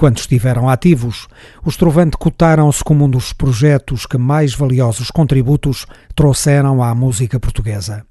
Enquanto 0.00 0.20
estiveram 0.20 0.66
ativos, 0.66 1.28
os 1.62 1.76
Trovante 1.76 2.16
cotaram-se 2.16 2.82
como 2.82 3.04
um 3.04 3.10
dos 3.10 3.34
projetos 3.34 4.06
que 4.06 4.16
mais 4.16 4.54
valiosos 4.54 5.10
contributos 5.10 5.84
trouxeram 6.14 6.82
à 6.82 6.94
música 6.94 7.38
portuguesa. 7.38 8.06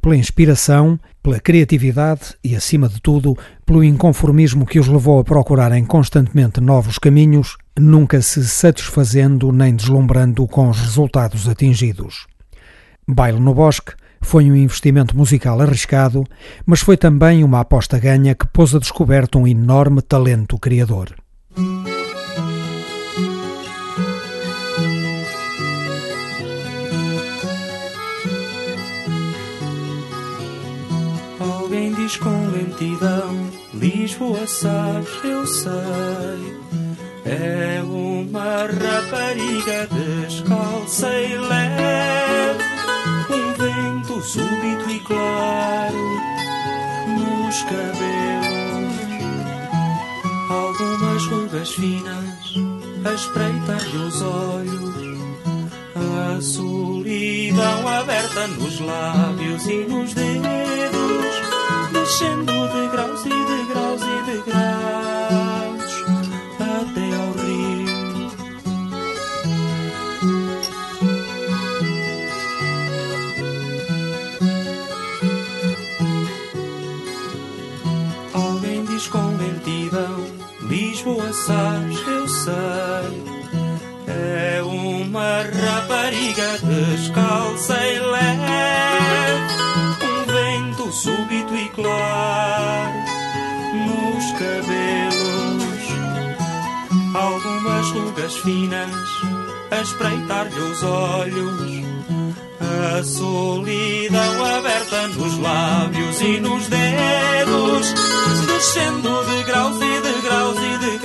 Pela 0.00 0.16
inspiração, 0.16 0.98
pela 1.22 1.38
criatividade 1.38 2.34
e, 2.42 2.56
acima 2.56 2.88
de 2.88 3.02
tudo, 3.02 3.36
pelo 3.66 3.84
inconformismo 3.84 4.64
que 4.64 4.80
os 4.80 4.88
levou 4.88 5.20
a 5.20 5.24
procurarem 5.24 5.84
constantemente 5.84 6.58
novos 6.58 6.98
caminhos, 6.98 7.58
nunca 7.78 8.22
se 8.22 8.42
satisfazendo 8.48 9.52
nem 9.52 9.76
deslumbrando 9.76 10.46
com 10.46 10.70
os 10.70 10.80
resultados 10.80 11.46
atingidos. 11.50 12.26
Baile 13.06 13.40
no 13.40 13.52
Bosque 13.52 13.92
foi 14.22 14.50
um 14.50 14.56
investimento 14.56 15.14
musical 15.14 15.60
arriscado, 15.60 16.24
mas 16.64 16.80
foi 16.80 16.96
também 16.96 17.44
uma 17.44 17.60
aposta 17.60 17.98
ganha 17.98 18.34
que 18.34 18.46
pôs 18.46 18.74
a 18.74 18.78
descoberto 18.78 19.38
um 19.38 19.46
enorme 19.46 20.00
talento 20.00 20.58
criador. 20.58 21.14
Alguém 31.38 31.92
diz 31.94 32.16
com 32.18 32.48
lentidão, 32.50 33.50
Lisboa 33.74 34.46
sabes, 34.46 35.08
eu 35.24 35.46
sei. 35.46 36.56
É 37.24 37.82
uma 37.82 38.66
rapariga 38.66 39.88
descalça 39.88 41.08
e 41.08 41.36
leve, 41.38 42.64
um 43.30 43.52
vento 43.54 44.22
súbito 44.22 44.90
e 44.90 45.00
claro 45.00 45.96
nos 47.08 47.62
cabelos, 47.62 48.45
algumas 50.48 51.26
rugas 51.26 51.70
finas 51.70 52.54
a 53.04 53.12
espreitar-lhe 53.12 53.98
os 53.98 54.22
olhos. 54.22 55.06
A 55.96 56.40
solidão 56.40 57.88
aberta 57.88 58.46
nos 58.48 58.80
lábios 58.80 59.66
e 59.66 59.86
nos 59.86 60.12
dedos, 60.14 61.36
descendo 61.92 62.52
de 62.68 62.88
graus 62.88 63.15
Lisboa 81.06 81.32
sabes, 81.32 82.00
eu 82.08 82.28
sei. 82.28 83.24
É 84.08 84.60
uma 84.60 85.42
rapariga 85.42 86.58
descalça 86.58 87.74
e 87.74 87.98
leve, 88.00 89.54
um 90.02 90.24
vento 90.26 90.92
súbito 90.92 91.54
e 91.54 91.68
claro 91.68 92.92
nos 93.86 94.32
cabelos, 94.32 95.84
algumas 97.14 97.90
rugas 97.90 98.36
finas 98.38 98.90
a 99.70 99.80
espreitar-lhe 99.82 100.58
os 100.58 100.82
olhos. 100.82 101.86
A 102.98 103.04
solidão 103.04 104.44
aberta 104.56 105.06
nos 105.08 105.38
lábios 105.38 106.20
e 106.20 106.40
nos 106.40 106.66
dedos, 106.66 107.94
descendo 108.56 109.22
de 109.26 109.42
graus 109.42 109.76
e 109.76 110.00
de 110.00 110.22
graus 110.22 110.56
e 110.56 110.78
de 110.78 110.98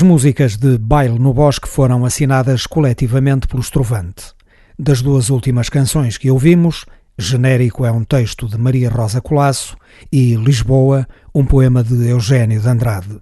As 0.00 0.02
músicas 0.02 0.56
de 0.56 0.78
Baile 0.78 1.18
no 1.18 1.34
Bosque 1.34 1.68
foram 1.68 2.06
assinadas 2.06 2.66
coletivamente 2.66 3.46
pelo 3.46 3.60
Estrovante. 3.60 4.32
Das 4.78 5.02
duas 5.02 5.28
últimas 5.28 5.68
canções 5.68 6.16
que 6.16 6.30
ouvimos, 6.30 6.86
Genérico 7.18 7.84
é 7.84 7.92
um 7.92 8.02
texto 8.02 8.48
de 8.48 8.56
Maria 8.56 8.88
Rosa 8.88 9.20
Colasso 9.20 9.76
e 10.10 10.36
Lisboa, 10.36 11.06
um 11.34 11.44
poema 11.44 11.84
de 11.84 12.08
Eugênio 12.08 12.62
de 12.62 12.66
Andrade. 12.66 13.20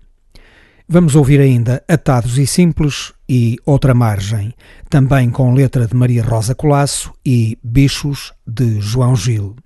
Vamos 0.89 1.17
ouvir 1.17 1.41
ainda 1.41 1.83
Atados 1.89 2.39
e 2.39 2.47
Simples 2.47 3.13
e 3.29 3.57
Outra 3.67 3.93
Margem, 3.93 4.55
também 4.89 5.31
com 5.31 5.53
letra 5.53 5.85
de 5.85 5.97
Maria 5.97 6.23
Rosa 6.23 6.55
Colasso 6.55 7.13
e 7.27 7.59
Bichos 7.61 8.33
de 8.47 8.81
João 8.81 9.17
Gil. 9.17 9.57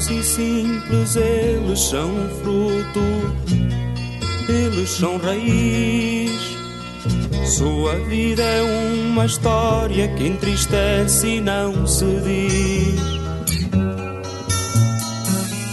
Atados 0.00 0.10
e 0.10 0.24
simples, 0.24 1.16
eles 1.16 1.78
são 1.78 2.10
fruto, 2.42 3.00
eles 4.48 4.88
são 4.88 5.18
raiz. 5.18 6.32
Sua 7.44 7.96
vida 8.06 8.42
é 8.42 8.62
uma 8.62 9.26
história 9.26 10.08
que 10.08 10.26
entristece 10.26 11.26
e 11.26 11.40
não 11.42 11.86
se 11.86 12.06
diz. 12.06 13.00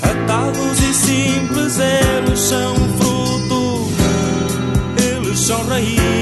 Atados 0.04 0.80
e 0.82 0.94
simples, 0.94 1.80
eles 1.80 2.40
são 2.40 2.76
fruto, 2.76 3.88
eles 5.02 5.40
são 5.40 5.66
raiz. 5.68 6.17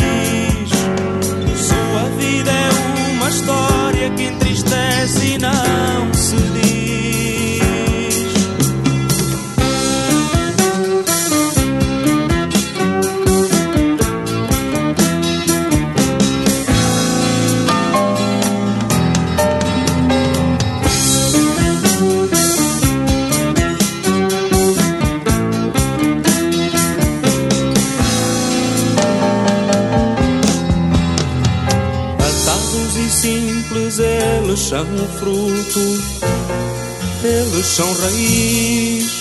São 37.75 37.93
raiz. 37.93 39.11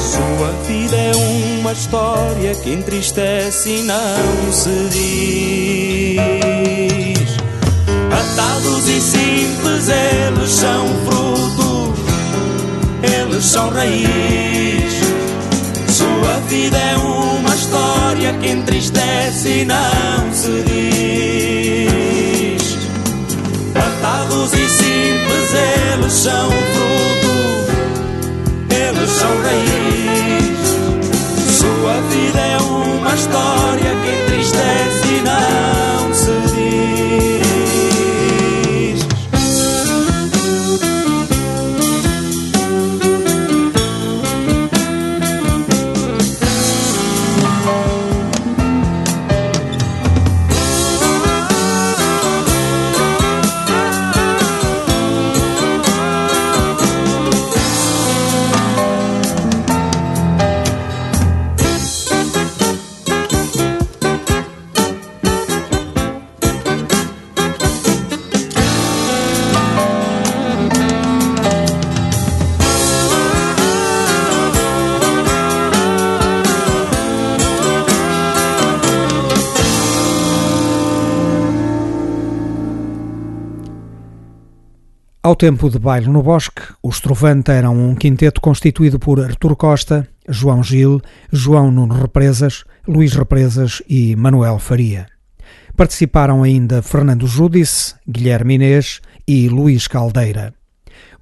Sua 0.00 0.50
vida 0.66 0.96
é 0.96 1.12
uma 1.58 1.72
história 1.72 2.54
que 2.54 2.72
entristece 2.72 3.68
e 3.68 3.82
não 3.82 4.50
se 4.50 4.88
diz. 6.16 6.20
Atados 8.10 8.88
e 8.88 8.98
simples, 8.98 9.90
eles 9.90 10.50
são 10.50 10.88
fruto, 11.04 11.92
eles 13.02 13.44
são 13.44 13.68
raiz. 13.68 14.94
Sua 15.88 16.40
vida 16.48 16.78
é 16.78 16.96
uma 16.96 17.54
história 17.54 18.32
que 18.40 18.48
entristece 18.48 19.48
e 19.48 19.64
não 19.66 20.32
se 20.32 20.62
diz. 20.66 20.80
Atados 23.74 24.54
e 24.54 24.66
simples, 24.66 25.52
eles 25.92 26.12
são 26.14 26.48
fruto, 26.50 26.89
raiz. 29.50 30.76
Sua 31.58 32.00
vida 32.08 32.40
é 32.40 32.58
uma 32.58 33.14
história 33.14 33.96
que 34.02 34.34
entristece 34.34 34.99
tempo 85.40 85.70
de 85.70 85.78
Baile 85.78 86.06
no 86.06 86.22
Bosque, 86.22 86.60
os 86.82 87.00
Trovante 87.00 87.50
eram 87.50 87.74
um 87.74 87.94
quinteto 87.94 88.42
constituído 88.42 88.98
por 88.98 89.18
Artur 89.18 89.56
Costa, 89.56 90.06
João 90.28 90.62
Gil, 90.62 91.00
João 91.32 91.70
Nuno 91.70 91.94
Represas, 91.94 92.62
Luís 92.86 93.14
Represas 93.14 93.82
e 93.88 94.14
Manuel 94.16 94.58
Faria. 94.58 95.06
Participaram 95.74 96.42
ainda 96.42 96.82
Fernando 96.82 97.26
Júdice, 97.26 97.94
Guilherme 98.06 98.56
Inês 98.56 99.00
e 99.26 99.48
Luís 99.48 99.88
Caldeira. 99.88 100.52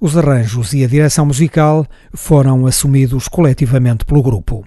Os 0.01 0.17
arranjos 0.17 0.73
e 0.73 0.83
a 0.83 0.87
direção 0.87 1.25
musical 1.25 1.87
foram 2.13 2.67
assumidos 2.67 3.29
coletivamente 3.29 4.03
pelo 4.03 4.21
grupo. 4.21 4.65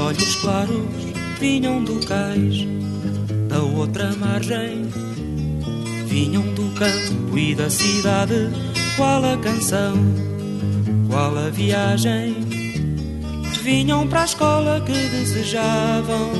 Olhos 0.00 0.36
claros 0.36 0.86
vinham 1.38 1.84
do 1.84 2.04
cais 2.06 2.66
da 3.48 3.60
outra 3.62 4.14
margem. 4.16 4.88
Vinham 6.06 6.42
do 6.54 6.72
campo 6.74 7.36
e 7.38 7.54
da 7.54 7.68
cidade, 7.68 8.50
qual 8.96 9.24
a 9.24 9.36
canção, 9.36 9.94
qual 11.08 11.36
a 11.36 11.50
viagem. 11.50 12.34
Vinham 13.62 14.08
para 14.08 14.22
a 14.22 14.24
escola 14.24 14.80
que 14.80 14.92
desejavam, 14.92 16.30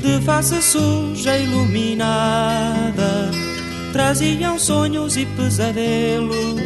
de 0.00 0.20
face 0.24 0.62
suja 0.62 1.36
iluminada. 1.38 3.30
Traziam 3.92 4.58
sonhos 4.58 5.16
e 5.16 5.26
pesadelos, 5.26 6.60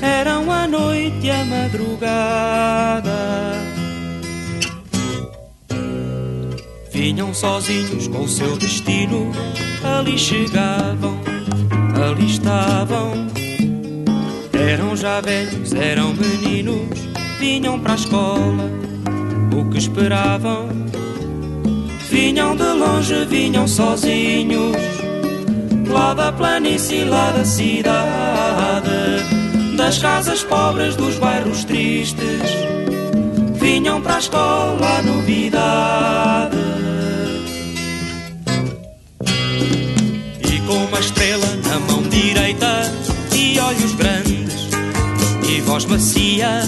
eram 0.00 0.50
a 0.50 0.66
noite 0.66 1.26
e 1.26 1.30
a 1.30 1.44
madrugada. 1.44 3.14
Vinham 6.94 7.34
sozinhos 7.34 8.06
com 8.06 8.20
o 8.20 8.28
seu 8.28 8.56
destino, 8.56 9.32
ali 9.82 10.16
chegavam, 10.16 11.18
ali 11.92 12.26
estavam. 12.30 13.26
Eram 14.52 14.94
já 14.96 15.20
velhos, 15.20 15.72
eram 15.72 16.14
meninos, 16.14 16.96
vinham 17.40 17.80
para 17.80 17.94
a 17.94 17.96
escola, 17.96 18.70
o 19.52 19.68
que 19.70 19.78
esperavam. 19.78 20.68
Vinham 22.08 22.54
de 22.54 22.62
longe, 22.62 23.24
vinham 23.24 23.66
sozinhos, 23.66 24.76
lá 25.88 26.14
da 26.14 26.30
planície, 26.30 27.02
lá 27.02 27.32
da 27.32 27.44
cidade, 27.44 28.88
das 29.76 29.98
casas 29.98 30.44
pobres, 30.44 30.94
dos 30.94 31.16
bairros 31.16 31.64
tristes. 31.64 32.40
Vinham 33.56 34.00
para 34.00 34.14
a 34.14 34.18
escola 34.20 35.02
novidade. 35.02 36.53
Estrela 41.04 41.46
na 41.68 41.78
mão 41.80 42.02
direita 42.08 42.90
e 43.34 43.58
olhos 43.58 43.92
grandes 43.92 44.68
e 45.46 45.60
voz 45.60 45.84
macia. 45.84 46.62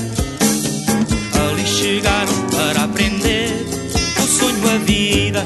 Ali 1.49 1.67
chegaram 1.67 2.35
para 2.51 2.85
aprender 2.85 3.67
o 4.19 4.27
sonho, 4.27 4.75
a 4.75 4.79
vida, 4.79 5.45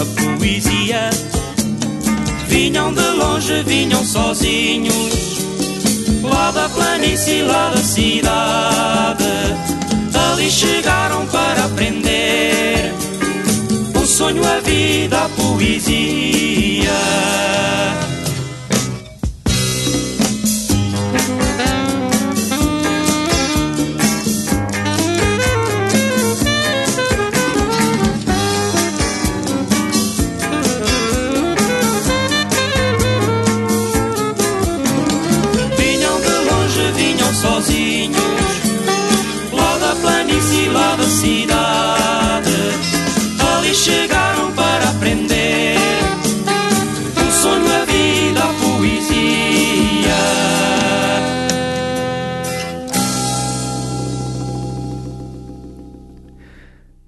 a 0.00 0.38
poesia. 0.38 1.10
Vinham 2.48 2.92
de 2.92 3.08
longe, 3.10 3.62
vinham 3.62 4.04
sozinhos, 4.04 5.38
lá 6.22 6.50
da 6.50 6.68
planície, 6.68 7.42
lá 7.42 7.70
da 7.70 7.82
cidade. 7.82 9.24
Ali 10.30 10.50
chegaram 10.50 11.24
para 11.26 11.66
aprender 11.66 12.92
o 13.94 14.06
sonho, 14.06 14.42
a 14.44 14.58
vida, 14.60 15.24
a 15.24 15.28
poesia. 15.28 16.12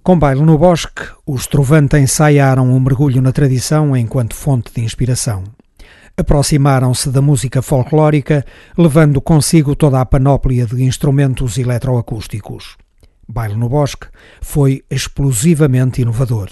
Com 0.04 0.18
baile 0.18 0.42
no 0.42 0.58
bosque, 0.58 1.02
os 1.26 1.46
Trovante 1.46 1.96
ensaiaram 1.96 2.70
um 2.70 2.78
mergulho 2.78 3.22
na 3.22 3.32
tradição 3.32 3.96
enquanto 3.96 4.34
fonte 4.34 4.70
de 4.70 4.82
inspiração. 4.82 5.44
Aproximaram-se 6.14 7.08
da 7.08 7.22
música 7.22 7.62
folclórica, 7.62 8.44
levando 8.76 9.18
consigo 9.22 9.74
toda 9.74 10.02
a 10.02 10.04
panóplia 10.04 10.66
de 10.66 10.84
instrumentos 10.84 11.56
eletroacústicos. 11.56 12.76
Baile 13.26 13.56
no 13.56 13.66
Bosque 13.66 14.08
foi 14.42 14.84
explosivamente 14.90 16.02
inovador. 16.02 16.50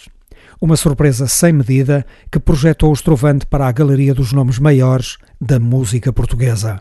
Uma 0.59 0.75
surpresa 0.75 1.27
sem 1.29 1.53
medida 1.53 2.07
que 2.31 2.41
projetou 2.41 2.91
os 2.91 3.03
Trovante 3.03 3.45
para 3.45 3.69
a 3.69 3.73
galeria 3.73 4.15
dos 4.15 4.33
nomes 4.33 4.59
maiores 4.59 5.19
da 5.39 5.61
música 5.61 6.11
portuguesa. 6.11 6.81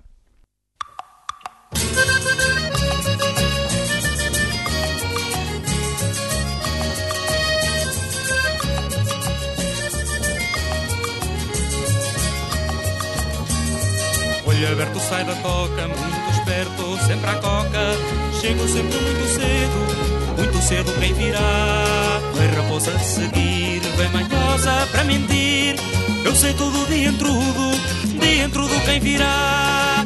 Aberto 14.66 15.00
sai 15.00 15.24
da 15.24 15.34
toca, 15.36 15.88
muito 15.88 16.32
esperto, 16.38 16.98
sempre 17.08 17.30
à 17.30 17.36
coca. 17.36 17.98
Chego 18.40 18.68
sempre 18.68 19.00
muito 19.00 19.28
cedo, 19.30 20.38
muito 20.38 20.62
cedo 20.62 21.00
quem 21.00 21.14
virá. 21.14 22.20
Vem 22.36 22.50
raposa 22.50 22.98
seguir, 23.00 23.82
vem 23.98 24.10
manhosa 24.10 24.88
para 24.92 25.04
mentir. 25.04 25.76
Eu 26.24 26.36
sei 26.36 26.54
tudo 26.54 26.86
de 26.88 27.06
intrudo, 27.06 27.72
de 28.20 28.44
intrudo 28.44 28.80
quem 28.86 29.00
virá. 29.00 30.06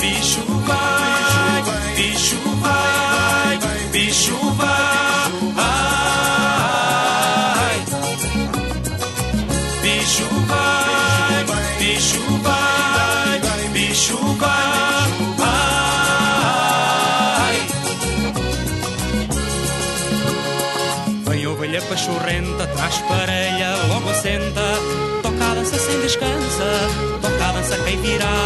Bicho 0.00 0.40
vai, 0.66 1.25
pachorrenta, 22.26 22.66
traz 22.66 22.98
parelha, 23.02 23.76
logo 23.88 24.10
assenta. 24.10 24.60
Toca 25.22 25.44
a 25.44 25.54
dança 25.54 25.78
sem 25.78 26.00
descansa, 26.00 26.64
toca 27.22 27.48
a 27.48 27.52
dança 27.52 27.78
quem 27.84 28.00
virá. 28.00 28.45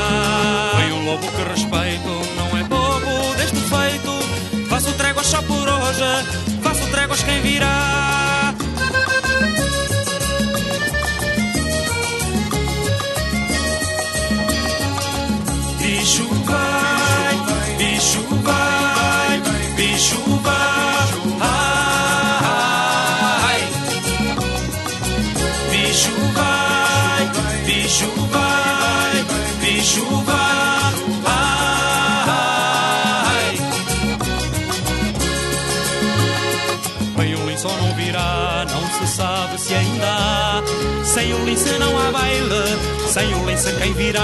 Lince 41.50 41.78
não 41.80 41.98
há 41.98 42.12
baile, 42.12 42.78
sem 43.08 43.34
o 43.34 43.44
lince 43.44 43.72
quem 43.72 43.92
virá? 43.94 44.22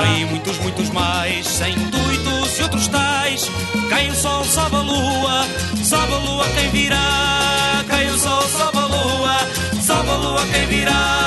Vêm 0.00 0.24
muitos, 0.24 0.58
muitos 0.60 0.88
mais, 0.88 1.46
sem 1.46 1.74
intuitos 1.74 2.58
e 2.58 2.62
outros 2.62 2.88
tais. 2.88 3.50
Cai 3.90 4.08
o 4.08 4.14
sol, 4.14 4.42
sobe 4.42 4.76
a 4.76 4.80
lua, 4.80 5.46
sobe 5.84 6.12
a 6.14 6.16
lua 6.16 6.46
quem 6.56 6.70
virá? 6.70 7.84
Cai 7.86 8.06
o 8.06 8.18
sol, 8.18 8.42
sobe 8.48 8.78
a 8.78 8.86
lua, 8.86 9.36
sobe 9.86 10.08
a 10.08 10.16
lua 10.16 10.46
quem 10.46 10.66
virá? 10.68 11.21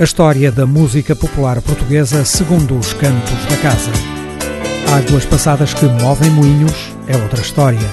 A 0.00 0.04
história 0.04 0.52
da 0.52 0.64
música 0.64 1.16
popular 1.16 1.60
portuguesa 1.60 2.24
segundo 2.24 2.78
os 2.78 2.92
cantos 2.92 3.46
da 3.46 3.56
casa. 3.56 3.90
Águas 4.96 5.26
passadas 5.26 5.74
que 5.74 5.86
movem 5.86 6.30
moinhos 6.30 6.94
é 7.08 7.16
outra 7.16 7.40
história. 7.40 7.90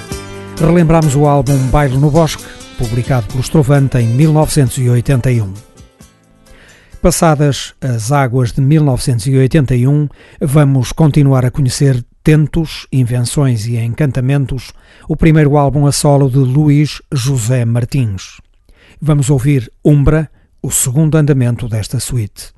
Relembramos 0.55 1.15
o 1.15 1.25
álbum 1.25 1.57
Baile 1.69 1.97
no 1.97 2.11
Bosque, 2.11 2.43
publicado 2.77 3.25
pelo 3.25 3.39
Estrovante 3.39 3.97
em 3.97 4.07
1981. 4.07 5.51
Passadas 7.01 7.73
as 7.81 8.11
águas 8.11 8.51
de 8.51 8.61
1981, 8.61 10.07
vamos 10.39 10.91
continuar 10.91 11.43
a 11.43 11.49
conhecer 11.49 12.05
Tentos, 12.23 12.85
Invenções 12.91 13.65
e 13.65 13.77
Encantamentos, 13.77 14.73
o 15.09 15.17
primeiro 15.17 15.57
álbum 15.57 15.87
a 15.87 15.91
solo 15.91 16.29
de 16.29 16.37
Luís 16.37 17.01
José 17.11 17.65
Martins. 17.65 18.39
Vamos 19.01 19.31
ouvir 19.31 19.71
Umbra, 19.83 20.29
o 20.65 20.71
segundo 20.71 21.15
andamento 21.15 21.67
desta 21.67 21.99
suíte. 21.99 22.51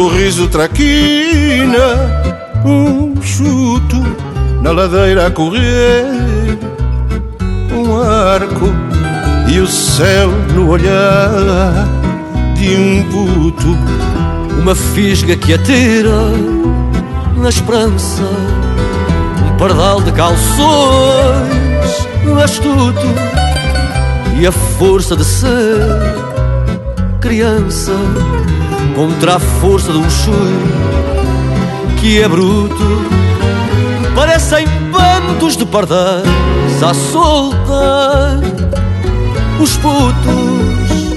Sorriso 0.00 0.48
traquina, 0.48 1.86
um 2.64 3.20
chuto 3.20 3.98
na 4.62 4.70
ladeira 4.70 5.26
a 5.26 5.30
correr, 5.30 6.06
um 7.70 8.00
arco 8.00 8.72
e 9.46 9.60
o 9.60 9.66
céu 9.66 10.30
no 10.54 10.70
olhar 10.70 11.86
de 12.54 12.74
um 12.76 13.02
puto. 13.10 13.76
Uma 14.62 14.74
fisga 14.74 15.36
que 15.36 15.52
atira 15.52 16.30
na 17.36 17.50
esperança, 17.50 18.22
um 19.52 19.56
pardal 19.58 20.00
de 20.00 20.12
calções 20.12 21.50
astuto 22.42 23.06
e 24.40 24.46
a 24.46 24.52
força 24.52 25.14
de 25.14 25.24
ser 25.24 25.76
criança 27.20 27.92
contra 29.00 29.36
a 29.36 29.38
força 29.38 29.90
de 29.90 29.96
um 29.96 30.10
chute 30.10 30.34
que 31.98 32.20
é 32.20 32.28
bruto. 32.28 32.84
Parecem 34.14 34.66
bandos 34.92 35.56
de 35.56 35.64
pardais 35.64 36.28
à 36.82 36.92
solta. 36.92 38.38
Os 39.58 39.74
putos, 39.78 41.16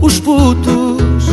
os 0.00 0.20
putos 0.20 1.24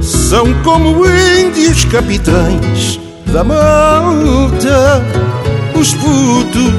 são 0.00 0.54
como 0.62 1.04
índios 1.04 1.84
capitães 1.86 3.00
da 3.26 3.42
malta. 3.42 5.04
Os 5.74 5.94
putos, 5.94 6.72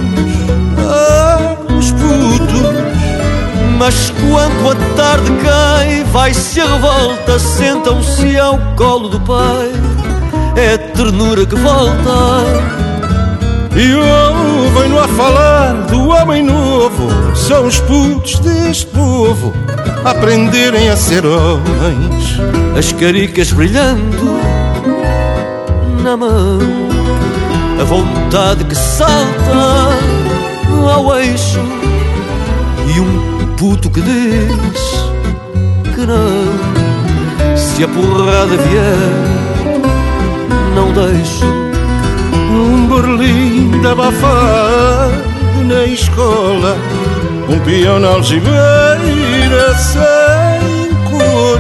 Mas 3.80 4.10
quando 4.10 4.72
a 4.72 4.76
tarde 4.98 5.32
cai, 5.42 6.04
vai-se 6.12 6.60
a 6.60 6.66
revolta, 6.66 7.40
sentam-se 7.40 8.38
ao 8.38 8.58
colo 8.76 9.08
do 9.08 9.22
pai. 9.22 9.72
É 10.58 10.74
a 10.74 10.78
ternura 10.78 11.46
que 11.46 11.56
volta. 11.56 12.44
E 13.74 13.94
ouvem-no 13.96 15.00
a 15.00 15.08
falar 15.08 15.74
do 15.88 16.10
homem 16.10 16.44
novo. 16.44 17.08
São 17.34 17.68
os 17.68 17.80
putos 17.80 18.38
deste 18.40 18.86
povo 18.88 19.54
a 20.04 20.12
aprenderem 20.12 20.90
a 20.90 20.98
ser 20.98 21.26
homens. 21.26 22.38
As 22.78 22.92
caricas 22.92 23.54
brilhando 23.54 24.42
na 26.04 26.18
mão, 26.18 26.60
a 27.80 27.84
vontade 27.86 28.66
que 28.66 28.76
salta 28.76 29.98
ao 30.94 31.16
eixo 31.18 31.60
e 32.94 33.00
um 33.00 33.39
puto 33.60 33.90
que 33.90 34.00
diz 34.00 35.12
que 35.94 36.06
não. 36.06 37.58
Se 37.58 37.84
a 37.84 37.88
porrada 37.90 38.56
vier, 38.56 38.96
não 40.74 40.94
deixo. 40.94 41.46
Um 42.52 42.88
berlim 42.88 43.82
de 43.82 43.88
abafado 43.88 45.14
na 45.66 45.84
escola, 45.86 46.78
um 47.50 47.60
peão 47.60 48.00
na 48.00 48.08
algibeira 48.08 49.76
sem 49.76 50.90
cor 51.10 51.60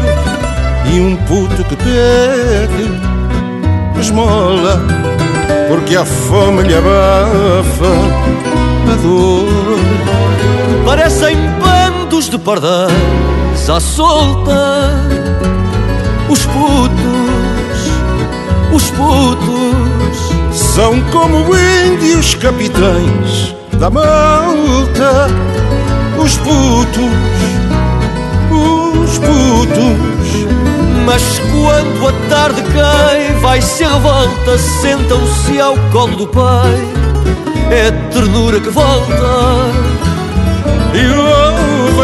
e 0.91 1.01
um 1.01 1.17
puto 1.27 1.63
que 1.65 1.75
pede 1.75 2.89
esmola 3.99 4.81
porque 5.67 5.97
a 5.97 6.05
fome 6.05 6.63
lhe 6.63 6.75
abafa 6.75 7.91
a 8.91 8.95
dor. 9.03 9.49
Parecem 10.85 11.37
de 12.27 12.37
pardais 12.37 13.69
à 13.69 13.79
solta. 13.79 14.91
Os 16.27 16.45
putos, 16.45 17.79
os 18.73 18.91
putos 18.91 20.57
são 20.75 20.99
como 21.11 21.45
índios 21.55 22.35
capitães 22.35 23.55
da 23.79 23.89
malta. 23.89 25.29
Os 26.17 26.35
putos, 26.37 27.13
os 28.51 29.17
putos. 29.19 30.49
Mas 31.05 31.39
quando 31.51 32.07
a 32.07 32.29
tarde 32.29 32.61
cai, 32.73 33.33
vai-se 33.41 33.83
a 33.83 33.93
revolta, 33.93 34.57
sentam-se 34.57 35.59
ao 35.59 35.77
colo 35.91 36.17
do 36.17 36.27
pai. 36.27 36.87
É 37.71 37.91
ternura 38.11 38.59
que 38.59 38.69
volta. 38.69 39.89
E 40.93 41.48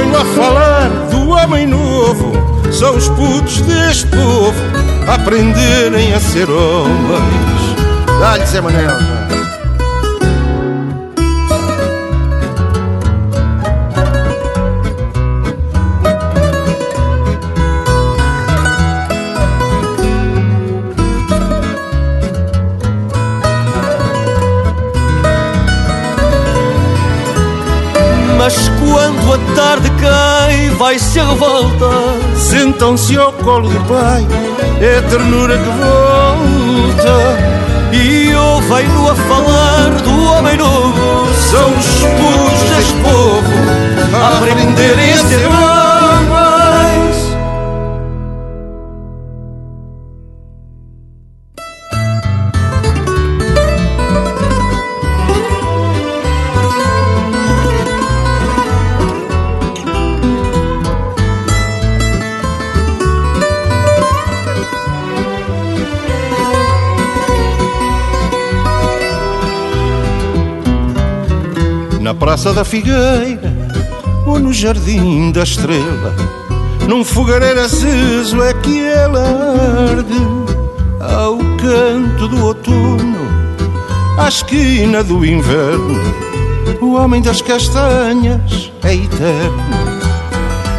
ouvem-no 0.05 0.17
a 0.17 0.25
falar 0.25 0.89
do 1.09 1.29
homem 1.29 1.67
novo. 1.67 2.31
São 2.71 2.95
os 2.95 3.07
putos 3.09 3.61
deste 3.61 4.07
povo 4.07 4.53
aprenderem 5.07 6.13
a 6.13 6.19
ser 6.19 6.49
homens. 6.49 8.19
Dá-lhe, 8.19 8.45
Zé 8.45 8.61
Manel. 8.61 9.14
A 29.35 29.55
tarde 29.55 29.91
cai, 30.01 30.69
vai-se 30.77 31.19
a 31.19 31.25
revolta. 31.25 31.89
Sentam-se 32.35 33.17
ao 33.17 33.33
colo 33.33 33.67
do 33.67 33.79
pai, 33.81 34.25
é 34.81 35.01
ternura 35.01 35.57
que 35.57 35.69
volta. 35.69 37.55
E 37.91 38.33
ouvem-no 38.33 39.09
a 39.09 39.15
falar 39.15 39.89
do 40.01 40.23
homem 40.31 40.57
novo. 40.57 41.27
São 41.51 41.69
os 41.69 41.85
putos 42.17 42.69
deste 42.69 42.93
povo 43.03 43.41
a 44.13 44.37
aprenderem 44.37 45.13
a 45.13 45.17
ser 45.17 45.84
Praça 72.35 72.51
da 72.51 72.65
Figueira 72.65 73.53
ou 74.27 74.37
no 74.37 74.51
Jardim 74.51 75.31
da 75.31 75.43
Estrela, 75.43 76.13
num 76.85 77.01
fogareiro 77.01 77.61
aceso 77.61 78.43
é 78.43 78.53
que 78.55 78.83
ela 78.83 79.21
arde 79.89 80.21
ao 80.99 81.37
canto 81.37 82.27
do 82.27 82.45
outono, 82.45 83.19
à 84.17 84.27
esquina 84.27 85.01
do 85.01 85.25
inverno. 85.25 86.01
O 86.81 86.95
homem 86.95 87.21
das 87.21 87.41
castanhas 87.41 88.69
é 88.83 88.95
eterno. 88.95 89.63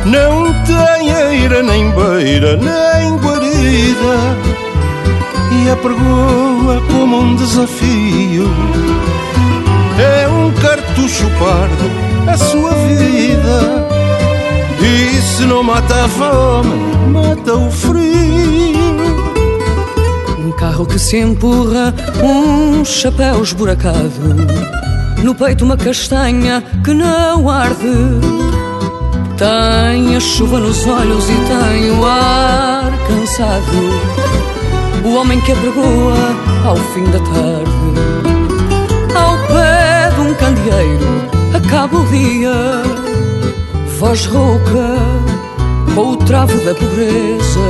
Não 0.05 0.53
tem 0.65 1.11
eira, 1.11 1.63
nem 1.63 1.91
beira, 1.91 2.59
nem 2.59 3.17
guarida. 3.17 4.37
E 5.65 5.71
a 5.71 5.77
como 6.93 7.19
um 7.19 7.35
desafio 7.35 8.47
cartucho 10.77 11.25
pardo 11.39 12.31
a 12.31 12.37
sua 12.37 12.71
vida. 12.73 13.87
E 14.81 15.21
se 15.23 15.45
não 15.45 15.63
mata 15.63 16.05
a 16.05 16.09
fome, 16.09 16.75
mata 17.09 17.55
o 17.55 17.71
frio. 17.71 17.97
Um 20.39 20.53
carro 20.53 20.87
que 20.87 20.99
se 20.99 21.19
empurra, 21.19 21.95
um 22.23 22.85
chapéu 22.85 23.43
esburacado. 23.43 24.37
No 25.23 25.35
peito 25.35 25.65
uma 25.65 25.77
castanha 25.77 26.63
que 26.85 26.93
não 26.93 27.49
arde. 27.49 27.87
Tem 29.37 30.17
a 30.17 30.21
chuva 30.21 30.59
nos 30.59 30.87
olhos 30.87 31.25
e 31.29 31.35
tem 31.35 31.91
o 31.91 32.05
ar 32.05 32.93
cansado. 33.07 33.67
O 35.05 35.15
homem 35.15 35.41
que 35.41 35.53
apregoa 35.53 36.15
ao 36.65 36.77
fim 36.77 37.05
da 37.05 37.19
tarde. 37.19 37.86
Acaba 41.87 41.99
o 41.99 42.07
dia. 42.07 42.83
Voz 43.99 44.27
rouca 44.27 44.99
com 45.95 46.11
o 46.11 46.17
travo 46.17 46.59
da 46.65 46.75
pobreza. 46.75 47.61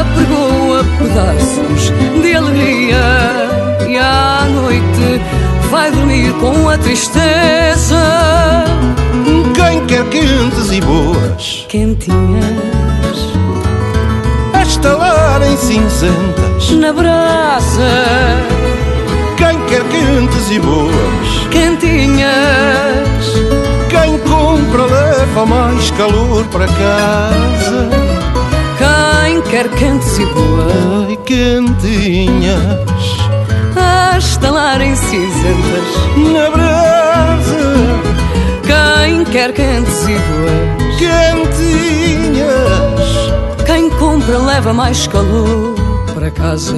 Apregoa 0.00 0.84
pedaços 0.98 1.92
de 2.22 2.34
alegria. 2.34 2.96
E 3.88 3.98
à 3.98 4.46
noite 4.50 5.20
vai 5.70 5.90
dormir 5.90 6.32
com 6.34 6.68
a 6.68 6.78
tristeza. 6.78 8.64
Quem 9.54 9.84
quer 9.86 10.04
que 10.04 10.20
quentes 10.20 10.72
e 10.72 10.80
boas, 10.80 11.66
quentinhas, 11.68 13.32
a 14.52 14.62
estalar 14.62 15.42
em 15.42 15.56
cinzentas, 15.56 16.70
na 16.70 16.92
brasa, 16.92 17.82
quem 19.44 19.60
quer 19.66 19.84
quentes 19.88 20.50
e 20.50 20.58
boas, 20.58 21.48
quentinhas, 21.50 23.26
quem 23.90 24.18
compra 24.18 24.84
leva 24.84 25.44
mais 25.46 25.90
calor 25.92 26.44
para 26.46 26.66
casa. 26.66 27.90
Quem 28.78 29.42
quer 29.42 29.68
quentes 29.70 30.18
e 30.18 30.24
boas, 30.26 31.08
Ai, 31.08 31.16
quentinhas, 31.16 32.88
a 33.76 34.16
estalar 34.18 34.80
em 34.80 34.96
cinzentas, 34.96 35.88
na 36.32 36.50
brasa, 36.50 37.74
quem 38.64 39.24
quer 39.26 39.52
quentes 39.52 40.08
e 40.08 40.18
boas, 40.18 40.96
quentinhas, 40.98 42.46
quem 43.66 43.90
compra 43.90 44.38
leva 44.38 44.72
mais 44.72 45.06
calor 45.06 45.74
para 46.14 46.30
casa. 46.30 46.74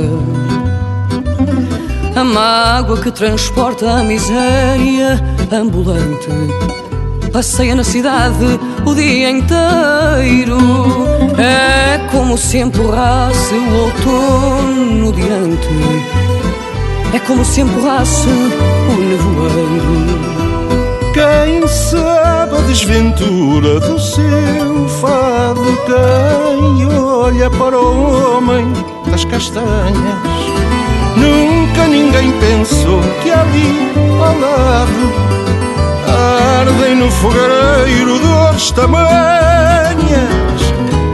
Mágoa 2.33 3.01
que 3.01 3.11
transporta 3.11 3.91
a 3.91 4.03
miséria 4.03 5.22
ambulante 5.53 6.29
passeia 7.37 7.74
na 7.74 7.85
cidade 7.85 8.59
o 8.87 8.95
dia 8.95 9.29
inteiro. 9.29 10.57
É 11.37 11.99
como 12.11 12.39
se 12.39 12.59
empurrasse 12.59 13.55
o 13.55 13.74
outono 13.83 15.12
diante. 15.12 15.68
É 17.14 17.18
como 17.20 17.45
se 17.45 17.61
empurrasse 17.61 18.29
o 18.29 19.01
nevoeiro. 19.01 20.37
quem 21.12 21.66
sabe 21.68 22.57
a 22.57 22.61
desventura 22.62 23.81
do 23.81 24.01
seu 24.01 24.89
fado, 25.01 25.61
quem 25.87 26.87
olha 26.87 27.51
para 27.51 27.79
o 27.79 28.37
homem 28.37 28.72
das 29.11 29.27
castanhas. 29.27 30.46
Nunca 31.17 31.87
ninguém 31.89 32.33
pensou 32.33 33.01
que 33.23 33.31
ali 33.31 33.93
ao 34.21 34.39
lado 34.39 35.12
ardem 36.61 36.97
no 36.97 37.11
fogareiro 37.11 38.19
dores 38.19 38.71
tamanhas. 38.73 39.17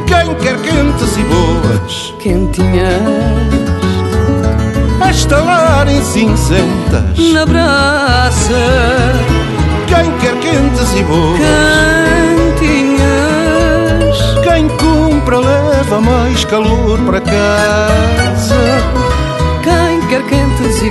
Quem 0.06 0.34
quer 0.36 0.56
quentes 0.60 1.16
e 1.16 1.22
boas, 1.22 2.14
Quentinhas 2.20 3.02
a 5.00 5.10
estalar 5.10 5.88
em 5.88 6.02
cinzentas. 6.02 7.18
na 7.32 7.44
brasa, 7.44 8.54
Quem 9.88 10.10
quer 10.20 10.36
quentes 10.36 10.94
e 10.96 11.02
boas, 11.02 11.38
cantinhas. 12.58 14.16
quem 14.44 14.68
compra 14.68 15.38
leva 15.40 16.00
mais 16.00 16.44
calor 16.44 16.98
para 17.00 17.20
casa. 17.20 18.62
Quer 20.12 20.22
quentes 20.24 20.82
e 20.82 20.90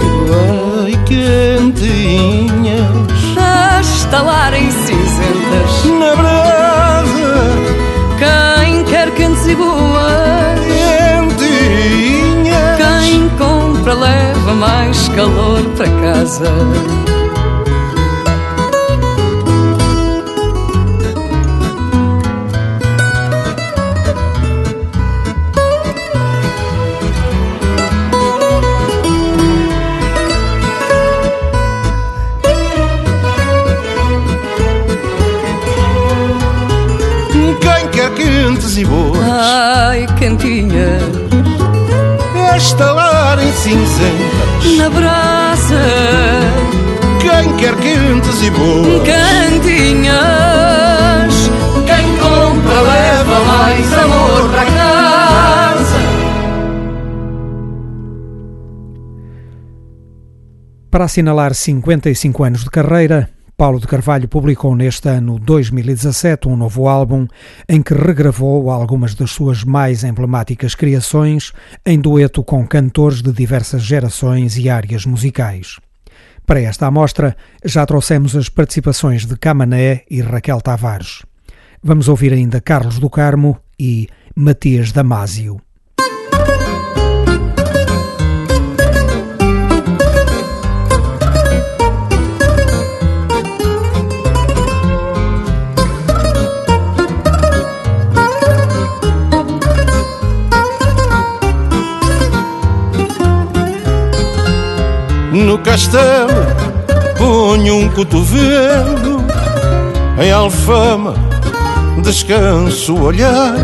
Ai, 0.84 0.93
quentinhas, 1.05 2.88
a 3.38 3.80
estalar 3.80 4.51
em 4.55 4.72
cinzentas. 4.72 5.86
na 5.99 6.15
brasa, 6.15 7.53
Quem 8.17 8.84
quer 8.86 9.11
quentes 9.11 9.45
e 9.45 9.53
boas, 9.53 10.59
quentinhas. 11.38 12.78
quem 12.80 13.30
compra 13.38 13.93
leva 13.93 14.53
mais 14.55 15.07
calor 15.09 15.61
para 15.78 15.88
casa. 16.01 16.51
Na 44.82 44.89
brasa, 44.89 45.75
Quem 47.19 47.55
quer 47.57 47.75
quentes 47.75 48.41
e 48.41 48.49
boas, 48.49 49.03
cantinhas. 49.05 50.15
Quem 51.86 52.17
compra 52.17 52.82
leva 52.82 53.39
mais 53.45 53.93
amor 53.93 54.49
para 54.49 54.65
casa. 54.65 56.01
Para 60.89 61.05
assinalar 61.05 61.53
55 61.53 62.43
anos 62.43 62.63
de 62.63 62.71
carreira, 62.71 63.29
Paulo 63.62 63.80
de 63.80 63.86
Carvalho 63.86 64.28
publicou 64.28 64.76
neste 64.76 65.07
ano 65.07 65.38
2017 65.38 66.47
um 66.47 66.57
novo 66.57 66.88
álbum 66.88 67.28
em 67.70 67.80
que 67.80 67.93
regravou 67.93 68.72
algumas 68.72 69.14
das 69.14 69.30
suas 69.30 69.64
mais 69.64 70.03
emblemáticas 70.03 70.74
criações 70.74 71.53
em 71.86 71.99
dueto 71.99 72.43
com 72.43 72.66
cantores 72.66 73.22
de 73.22 73.32
diversas 73.32 73.84
gerações 73.84 74.57
e 74.57 74.68
áreas 74.68 75.05
musicais. 75.05 75.80
Para 76.43 76.59
esta 76.59 76.88
amostra, 76.88 77.38
já 77.64 77.86
trouxemos 77.86 78.36
as 78.36 78.49
participações 78.49 79.28
de 79.28 79.38
Camané 79.38 80.05
e 80.09 80.22
Raquel 80.22 80.59
Tavares. 80.59 81.22
Vamos 81.84 82.07
ouvir 82.07 82.34
ainda 82.34 82.59
Carlos 82.59 82.97
do 82.97 83.12
Carmo 83.12 83.59
e 83.80 84.07
Matias 84.36 84.91
Damásio. 84.91 85.62
No 105.32 105.58
castelo 105.59 106.45
ponho 107.17 107.78
um 107.78 107.89
cotovelo 107.89 109.24
Em 110.21 110.29
alfama 110.29 111.16
descanso 112.03 112.93
o 112.93 113.03
olhar 113.03 113.55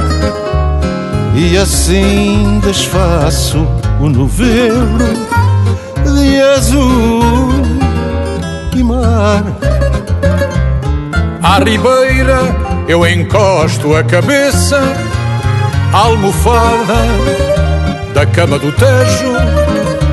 E 1.35 1.57
assim 1.57 2.61
desfaço 2.63 3.67
o 3.99 4.07
novelo 4.07 4.97
De 6.05 6.41
azul 6.41 7.51
e 8.73 8.83
mar. 8.83 9.43
À 11.43 11.57
ribeira 11.59 12.39
eu 12.87 13.05
encosto 13.05 13.93
a 13.93 14.03
cabeça 14.03 14.79
à 15.91 15.97
almofada 15.97 16.95
da 18.13 18.25
cama 18.25 18.57
do 18.57 18.71
Tejo 18.71 20.06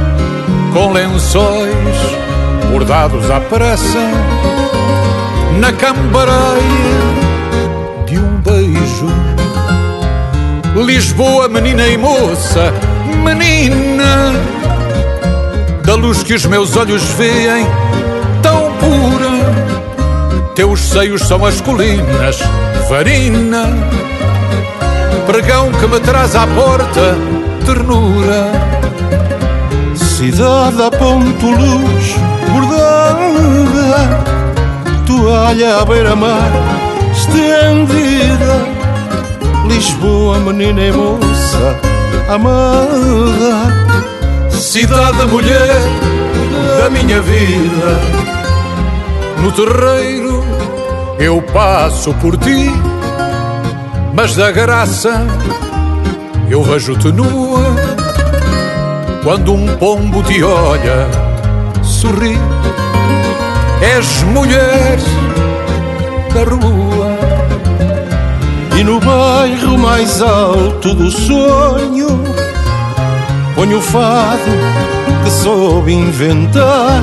com 0.74 0.92
lençóis 0.92 1.96
bordados 2.72 3.30
à 3.30 3.38
pressa 3.38 4.00
na 5.60 5.72
cambareia 5.72 6.34
de 8.04 8.18
um 8.18 8.36
beijo. 8.38 9.06
Lisboa, 10.84 11.46
menina 11.48 11.86
e 11.86 11.96
moça, 11.96 12.74
menina, 13.22 14.32
da 15.84 15.94
luz 15.94 16.24
que 16.24 16.34
os 16.34 16.44
meus 16.46 16.76
olhos 16.76 17.04
veem, 17.16 17.64
tão 18.42 18.72
pura. 18.78 20.50
Teus 20.56 20.80
seios 20.80 21.22
são 21.22 21.44
as 21.44 21.60
colinas, 21.60 22.40
varina, 22.88 23.68
pregão 25.24 25.70
que 25.70 25.86
me 25.86 26.00
traz 26.00 26.34
à 26.34 26.48
porta, 26.48 27.16
ternura. 27.64 28.73
Cidade 30.24 30.82
a 30.82 30.90
ponto 30.90 31.50
luz 31.50 32.14
bordada 32.50 34.24
Toalha 35.06 35.80
à 35.80 35.84
beira-mar 35.84 36.50
estendida 37.12 38.56
Lisboa, 39.68 40.38
menina 40.38 40.80
e 40.80 40.92
moça 40.92 41.78
amada 42.26 43.70
Cidade 44.50 45.26
mulher 45.26 45.82
da 46.80 46.88
minha 46.88 47.20
vida. 47.20 48.00
No 49.42 49.52
terreiro 49.52 50.42
eu 51.18 51.42
passo 51.52 52.14
por 52.14 52.38
ti 52.38 52.72
Mas 54.14 54.34
da 54.34 54.50
graça 54.50 55.20
eu 56.48 56.62
vejo-te 56.62 57.12
nua 57.12 57.83
Quando 59.24 59.54
um 59.54 59.66
pombo 59.78 60.22
te 60.22 60.44
olha, 60.44 61.08
sorri. 61.82 62.38
És 63.80 64.22
mulher 64.22 64.98
da 66.32 66.44
rua 66.44 67.18
E 68.78 68.84
no 68.84 68.98
bairro 69.00 69.76
mais 69.76 70.22
alto 70.22 70.94
do 70.94 71.10
sonho 71.10 72.22
Ponho 73.54 73.78
o 73.78 73.82
fado 73.82 74.50
que 75.22 75.30
soube 75.30 75.92
inventar 75.92 77.02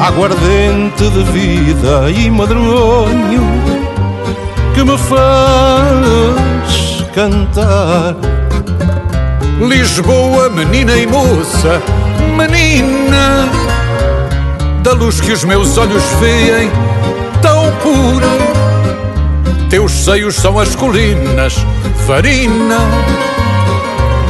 Aguardente 0.00 1.08
de 1.10 1.22
vida 1.24 2.10
e 2.10 2.30
madronho 2.30 3.42
Que 4.74 4.84
me 4.84 4.96
faz 4.98 6.72
cantar 7.14 8.31
Lisboa, 9.68 10.48
menina 10.50 10.96
e 10.96 11.06
moça, 11.06 11.80
menina 12.36 13.48
Da 14.82 14.92
luz 14.92 15.20
que 15.20 15.32
os 15.32 15.44
meus 15.44 15.78
olhos 15.78 16.02
veem 16.20 16.70
tão 17.40 17.70
pura 17.82 18.62
teus 19.72 20.04
seios 20.04 20.34
são 20.34 20.58
as 20.58 20.76
colinas, 20.76 21.54
farina, 22.06 22.76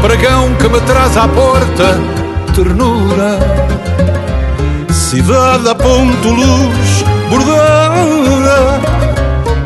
pregão 0.00 0.54
que 0.54 0.68
me 0.68 0.80
traz 0.82 1.16
à 1.16 1.26
porta, 1.26 1.98
ternura. 2.54 3.40
Cidade 4.88 5.68
a 5.68 5.74
ponto 5.74 6.28
luz, 6.28 7.04
bordada, 7.28 8.80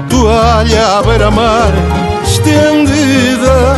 toalha 0.09 0.97
à 0.97 1.03
beira-mar 1.03 1.71
estendida. 2.25 3.77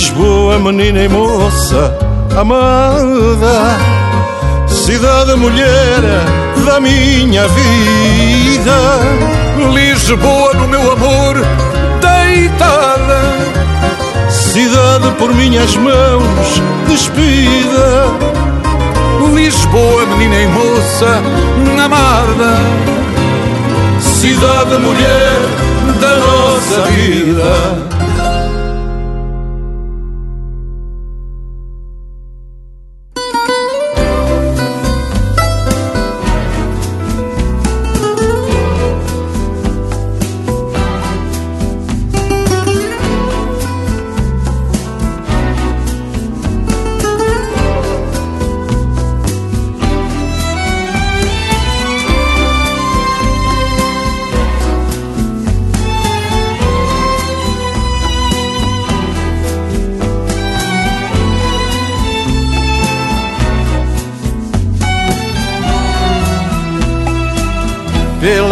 Lisboa, 0.00 0.58
menina 0.58 1.02
e 1.02 1.08
moça 1.10 1.94
amada, 2.34 3.76
cidade 4.66 5.34
mulher 5.34 6.00
da 6.64 6.80
minha 6.80 7.46
vida. 7.46 8.80
Lisboa 9.74 10.54
no 10.54 10.68
meu 10.68 10.92
amor 10.92 11.36
deitada 12.00 13.20
Cidade 14.30 15.10
por 15.18 15.34
minhas 15.34 15.76
mãos 15.76 16.62
despida 16.88 18.06
Lisboa, 19.34 20.06
menina 20.16 20.36
e 20.36 20.46
moça 20.46 21.22
amada 21.84 22.56
Cidade 24.00 24.78
mulher 24.78 25.40
da 26.00 26.16
nossa 26.16 26.90
vida 26.90 27.99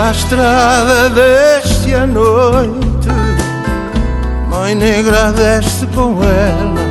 pela 0.09 0.13
estrada 0.13 1.11
deste 1.11 1.95
a 1.95 2.07
noite. 2.07 3.09
Mãe 4.49 4.75
negra 4.75 5.33
desce 5.33 5.87
com 5.89 6.19
ela 6.23 6.89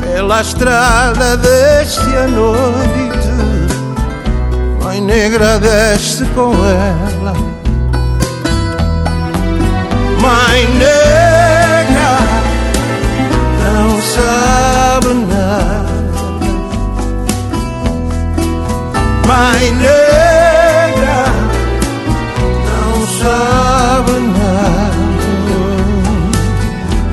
Pela 0.00 0.40
estrada 0.40 1.36
deste 1.36 2.16
a 2.16 2.28
noite. 2.28 3.28
Mãe 4.82 5.00
negra 5.00 5.58
desce 5.58 6.24
com 6.36 6.52
ela. 6.52 7.32
Mãe 10.20 10.68
negra 10.78 12.18
não 13.64 14.00
sabe 14.00 15.14
nada. 15.14 15.84
Mãe 19.26 19.70
negra 19.72 20.23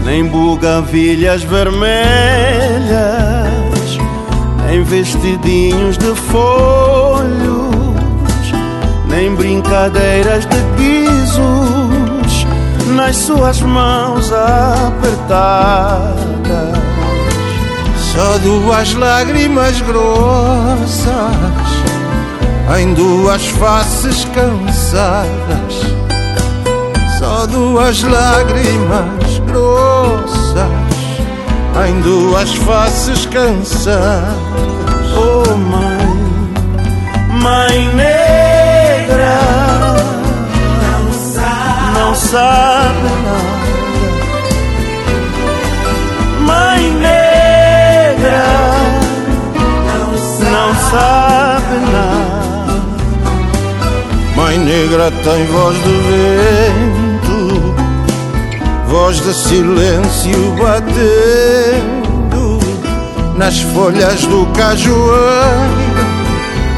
Nem 0.04 0.28
bugavilhas 0.28 1.44
vermelhas 1.44 1.90
Nem 4.66 4.84
vestidinhos 4.84 5.98
de 5.98 6.14
folhos 6.16 7.76
Nem 9.08 9.36
brincadeiras 9.36 10.46
de 10.46 10.58
guizos 10.78 12.48
Nas 12.96 13.16
suas 13.16 13.62
mãos 13.62 14.32
apertadas. 14.34 16.22
Só 18.14 18.38
duas 18.40 18.94
lágrimas 18.94 19.80
grossas 19.82 21.12
em 22.80 22.94
duas 22.94 23.48
faces 23.48 24.26
cansadas. 24.34 25.82
Só 27.20 27.46
duas 27.46 28.02
lágrimas 28.04 29.21
grossas 29.52 30.70
em 31.88 32.02
duas 32.02 32.54
faces 32.56 33.26
cansadas. 33.28 34.36
Oh 35.16 35.56
mãe, 35.56 36.08
mãe 37.42 37.96
negra, 37.96 39.40
não 40.84 41.14
sabe, 41.34 42.00
não 42.00 42.16
sabe 42.16 43.10
nada. 43.26 43.62
Mãe 46.42 46.92
negra, 46.94 48.44
não, 49.88 50.12
não 50.52 50.76
sabe 50.90 51.76
nada. 51.92 52.42
Mãe 54.36 54.58
negra 54.58 55.12
tem 55.24 55.46
voz 55.46 55.76
de 55.84 55.92
vento 55.92 57.01
voz 58.92 59.22
de 59.22 59.34
silêncio 59.34 60.54
batendo 60.60 60.90
nas 63.38 63.62
folhas 63.62 64.26
do 64.26 64.46
cajueiro, 64.48 64.92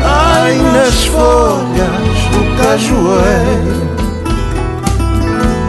ai 0.04 0.56
nas 0.58 1.06
folhas 1.06 2.20
do 2.32 2.42
cajueiro. 2.62 3.84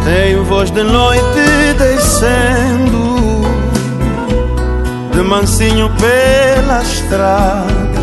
Tem 0.04 0.36
voz 0.44 0.70
de 0.70 0.82
noite 0.82 1.74
descendo, 1.78 3.40
de 5.12 5.22
mansinho 5.22 5.90
pela 5.98 6.82
estrada. 6.82 7.94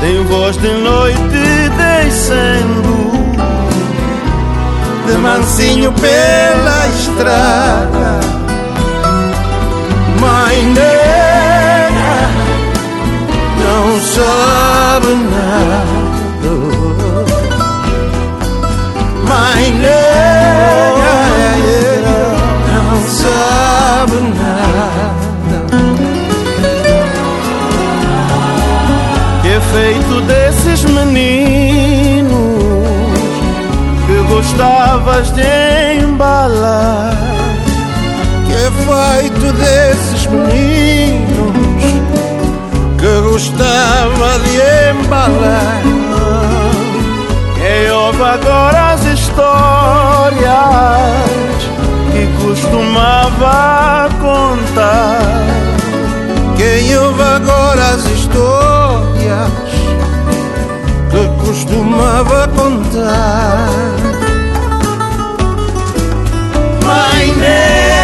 Tem 0.00 0.24
voz 0.24 0.56
de 0.56 0.68
noite 0.68 1.18
descendo 1.76 2.85
de 5.06 5.16
mansinho 5.18 5.92
pela 5.92 6.86
estrada. 6.88 8.20
Mãe 10.20 10.62
negra 10.66 12.28
não 13.62 14.00
sabe 14.00 15.14
nada. 15.30 15.86
Mãe 19.28 19.70
negra 19.72 19.96
não 22.72 22.90
sabe 23.08 24.16
nada. 24.38 25.66
Que 29.42 29.48
é 29.48 29.60
feito 29.60 30.20
desses 30.22 30.84
meninos 30.84 31.55
gostavas 34.36 35.30
de 35.32 36.02
embalar. 36.02 37.16
Que 38.46 38.52
é 38.52 38.70
feito 38.86 39.52
desses 39.54 40.26
meninos 40.26 41.56
Que 42.98 43.20
gostava 43.30 44.38
de 44.40 44.56
embalar. 44.90 45.82
Quem 47.56 47.90
ouve 47.90 48.22
agora 48.22 48.92
as 48.92 49.04
histórias 49.04 50.46
Que 52.12 52.26
costumava 52.44 54.08
contar. 54.20 55.20
Quem 56.56 56.98
ouve 56.98 57.22
agora 57.22 57.88
as 57.94 58.04
histórias 58.04 59.50
Que 61.10 61.26
costumava 61.44 62.48
contar 62.48 64.05
blinded. 67.16 67.95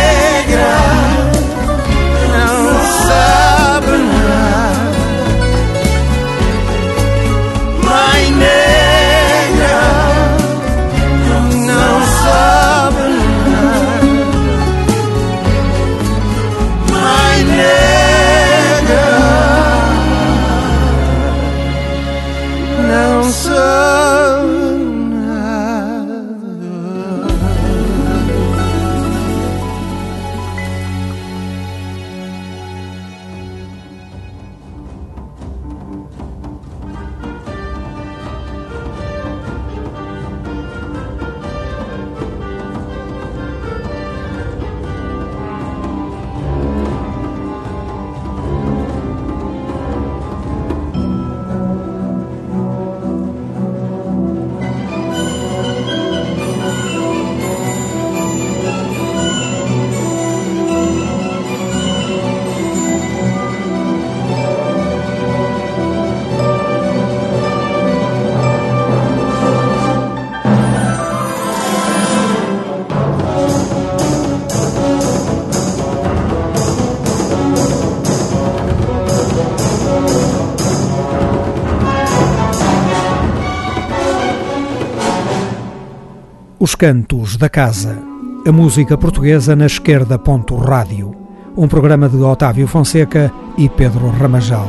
Cantos 86.83 87.37
da 87.37 87.49
Casa, 87.49 88.03
a 88.45 88.51
música 88.51 88.99
portuguesa 88.99 89.55
na 89.55 89.67
esquerda. 89.67 90.19
Ponto 90.19 90.57
rádio. 90.57 91.15
Um 91.57 91.69
programa 91.69 92.09
de 92.09 92.17
Otávio 92.17 92.67
Fonseca 92.67 93.33
e 93.57 93.69
Pedro 93.69 94.09
Ramajal. 94.11 94.69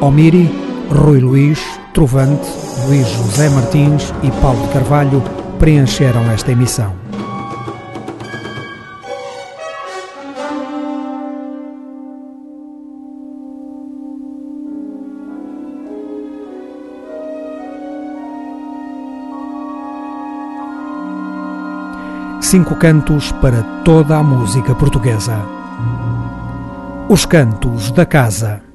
Omiri, 0.00 0.50
Rui 0.88 1.20
Luís, 1.20 1.60
Trovante, 1.92 2.48
Luís 2.86 3.06
José 3.06 3.50
Martins 3.50 4.14
e 4.22 4.30
Paulo 4.40 4.66
Carvalho 4.68 5.22
preencheram 5.58 6.22
esta 6.30 6.52
emissão. 6.52 6.94
Cinco 22.56 22.74
cantos 22.76 23.32
para 23.32 23.62
toda 23.84 24.16
a 24.16 24.22
música 24.22 24.74
portuguesa. 24.74 25.44
Os 27.06 27.26
Cantos 27.26 27.90
da 27.90 28.06
Casa. 28.06 28.65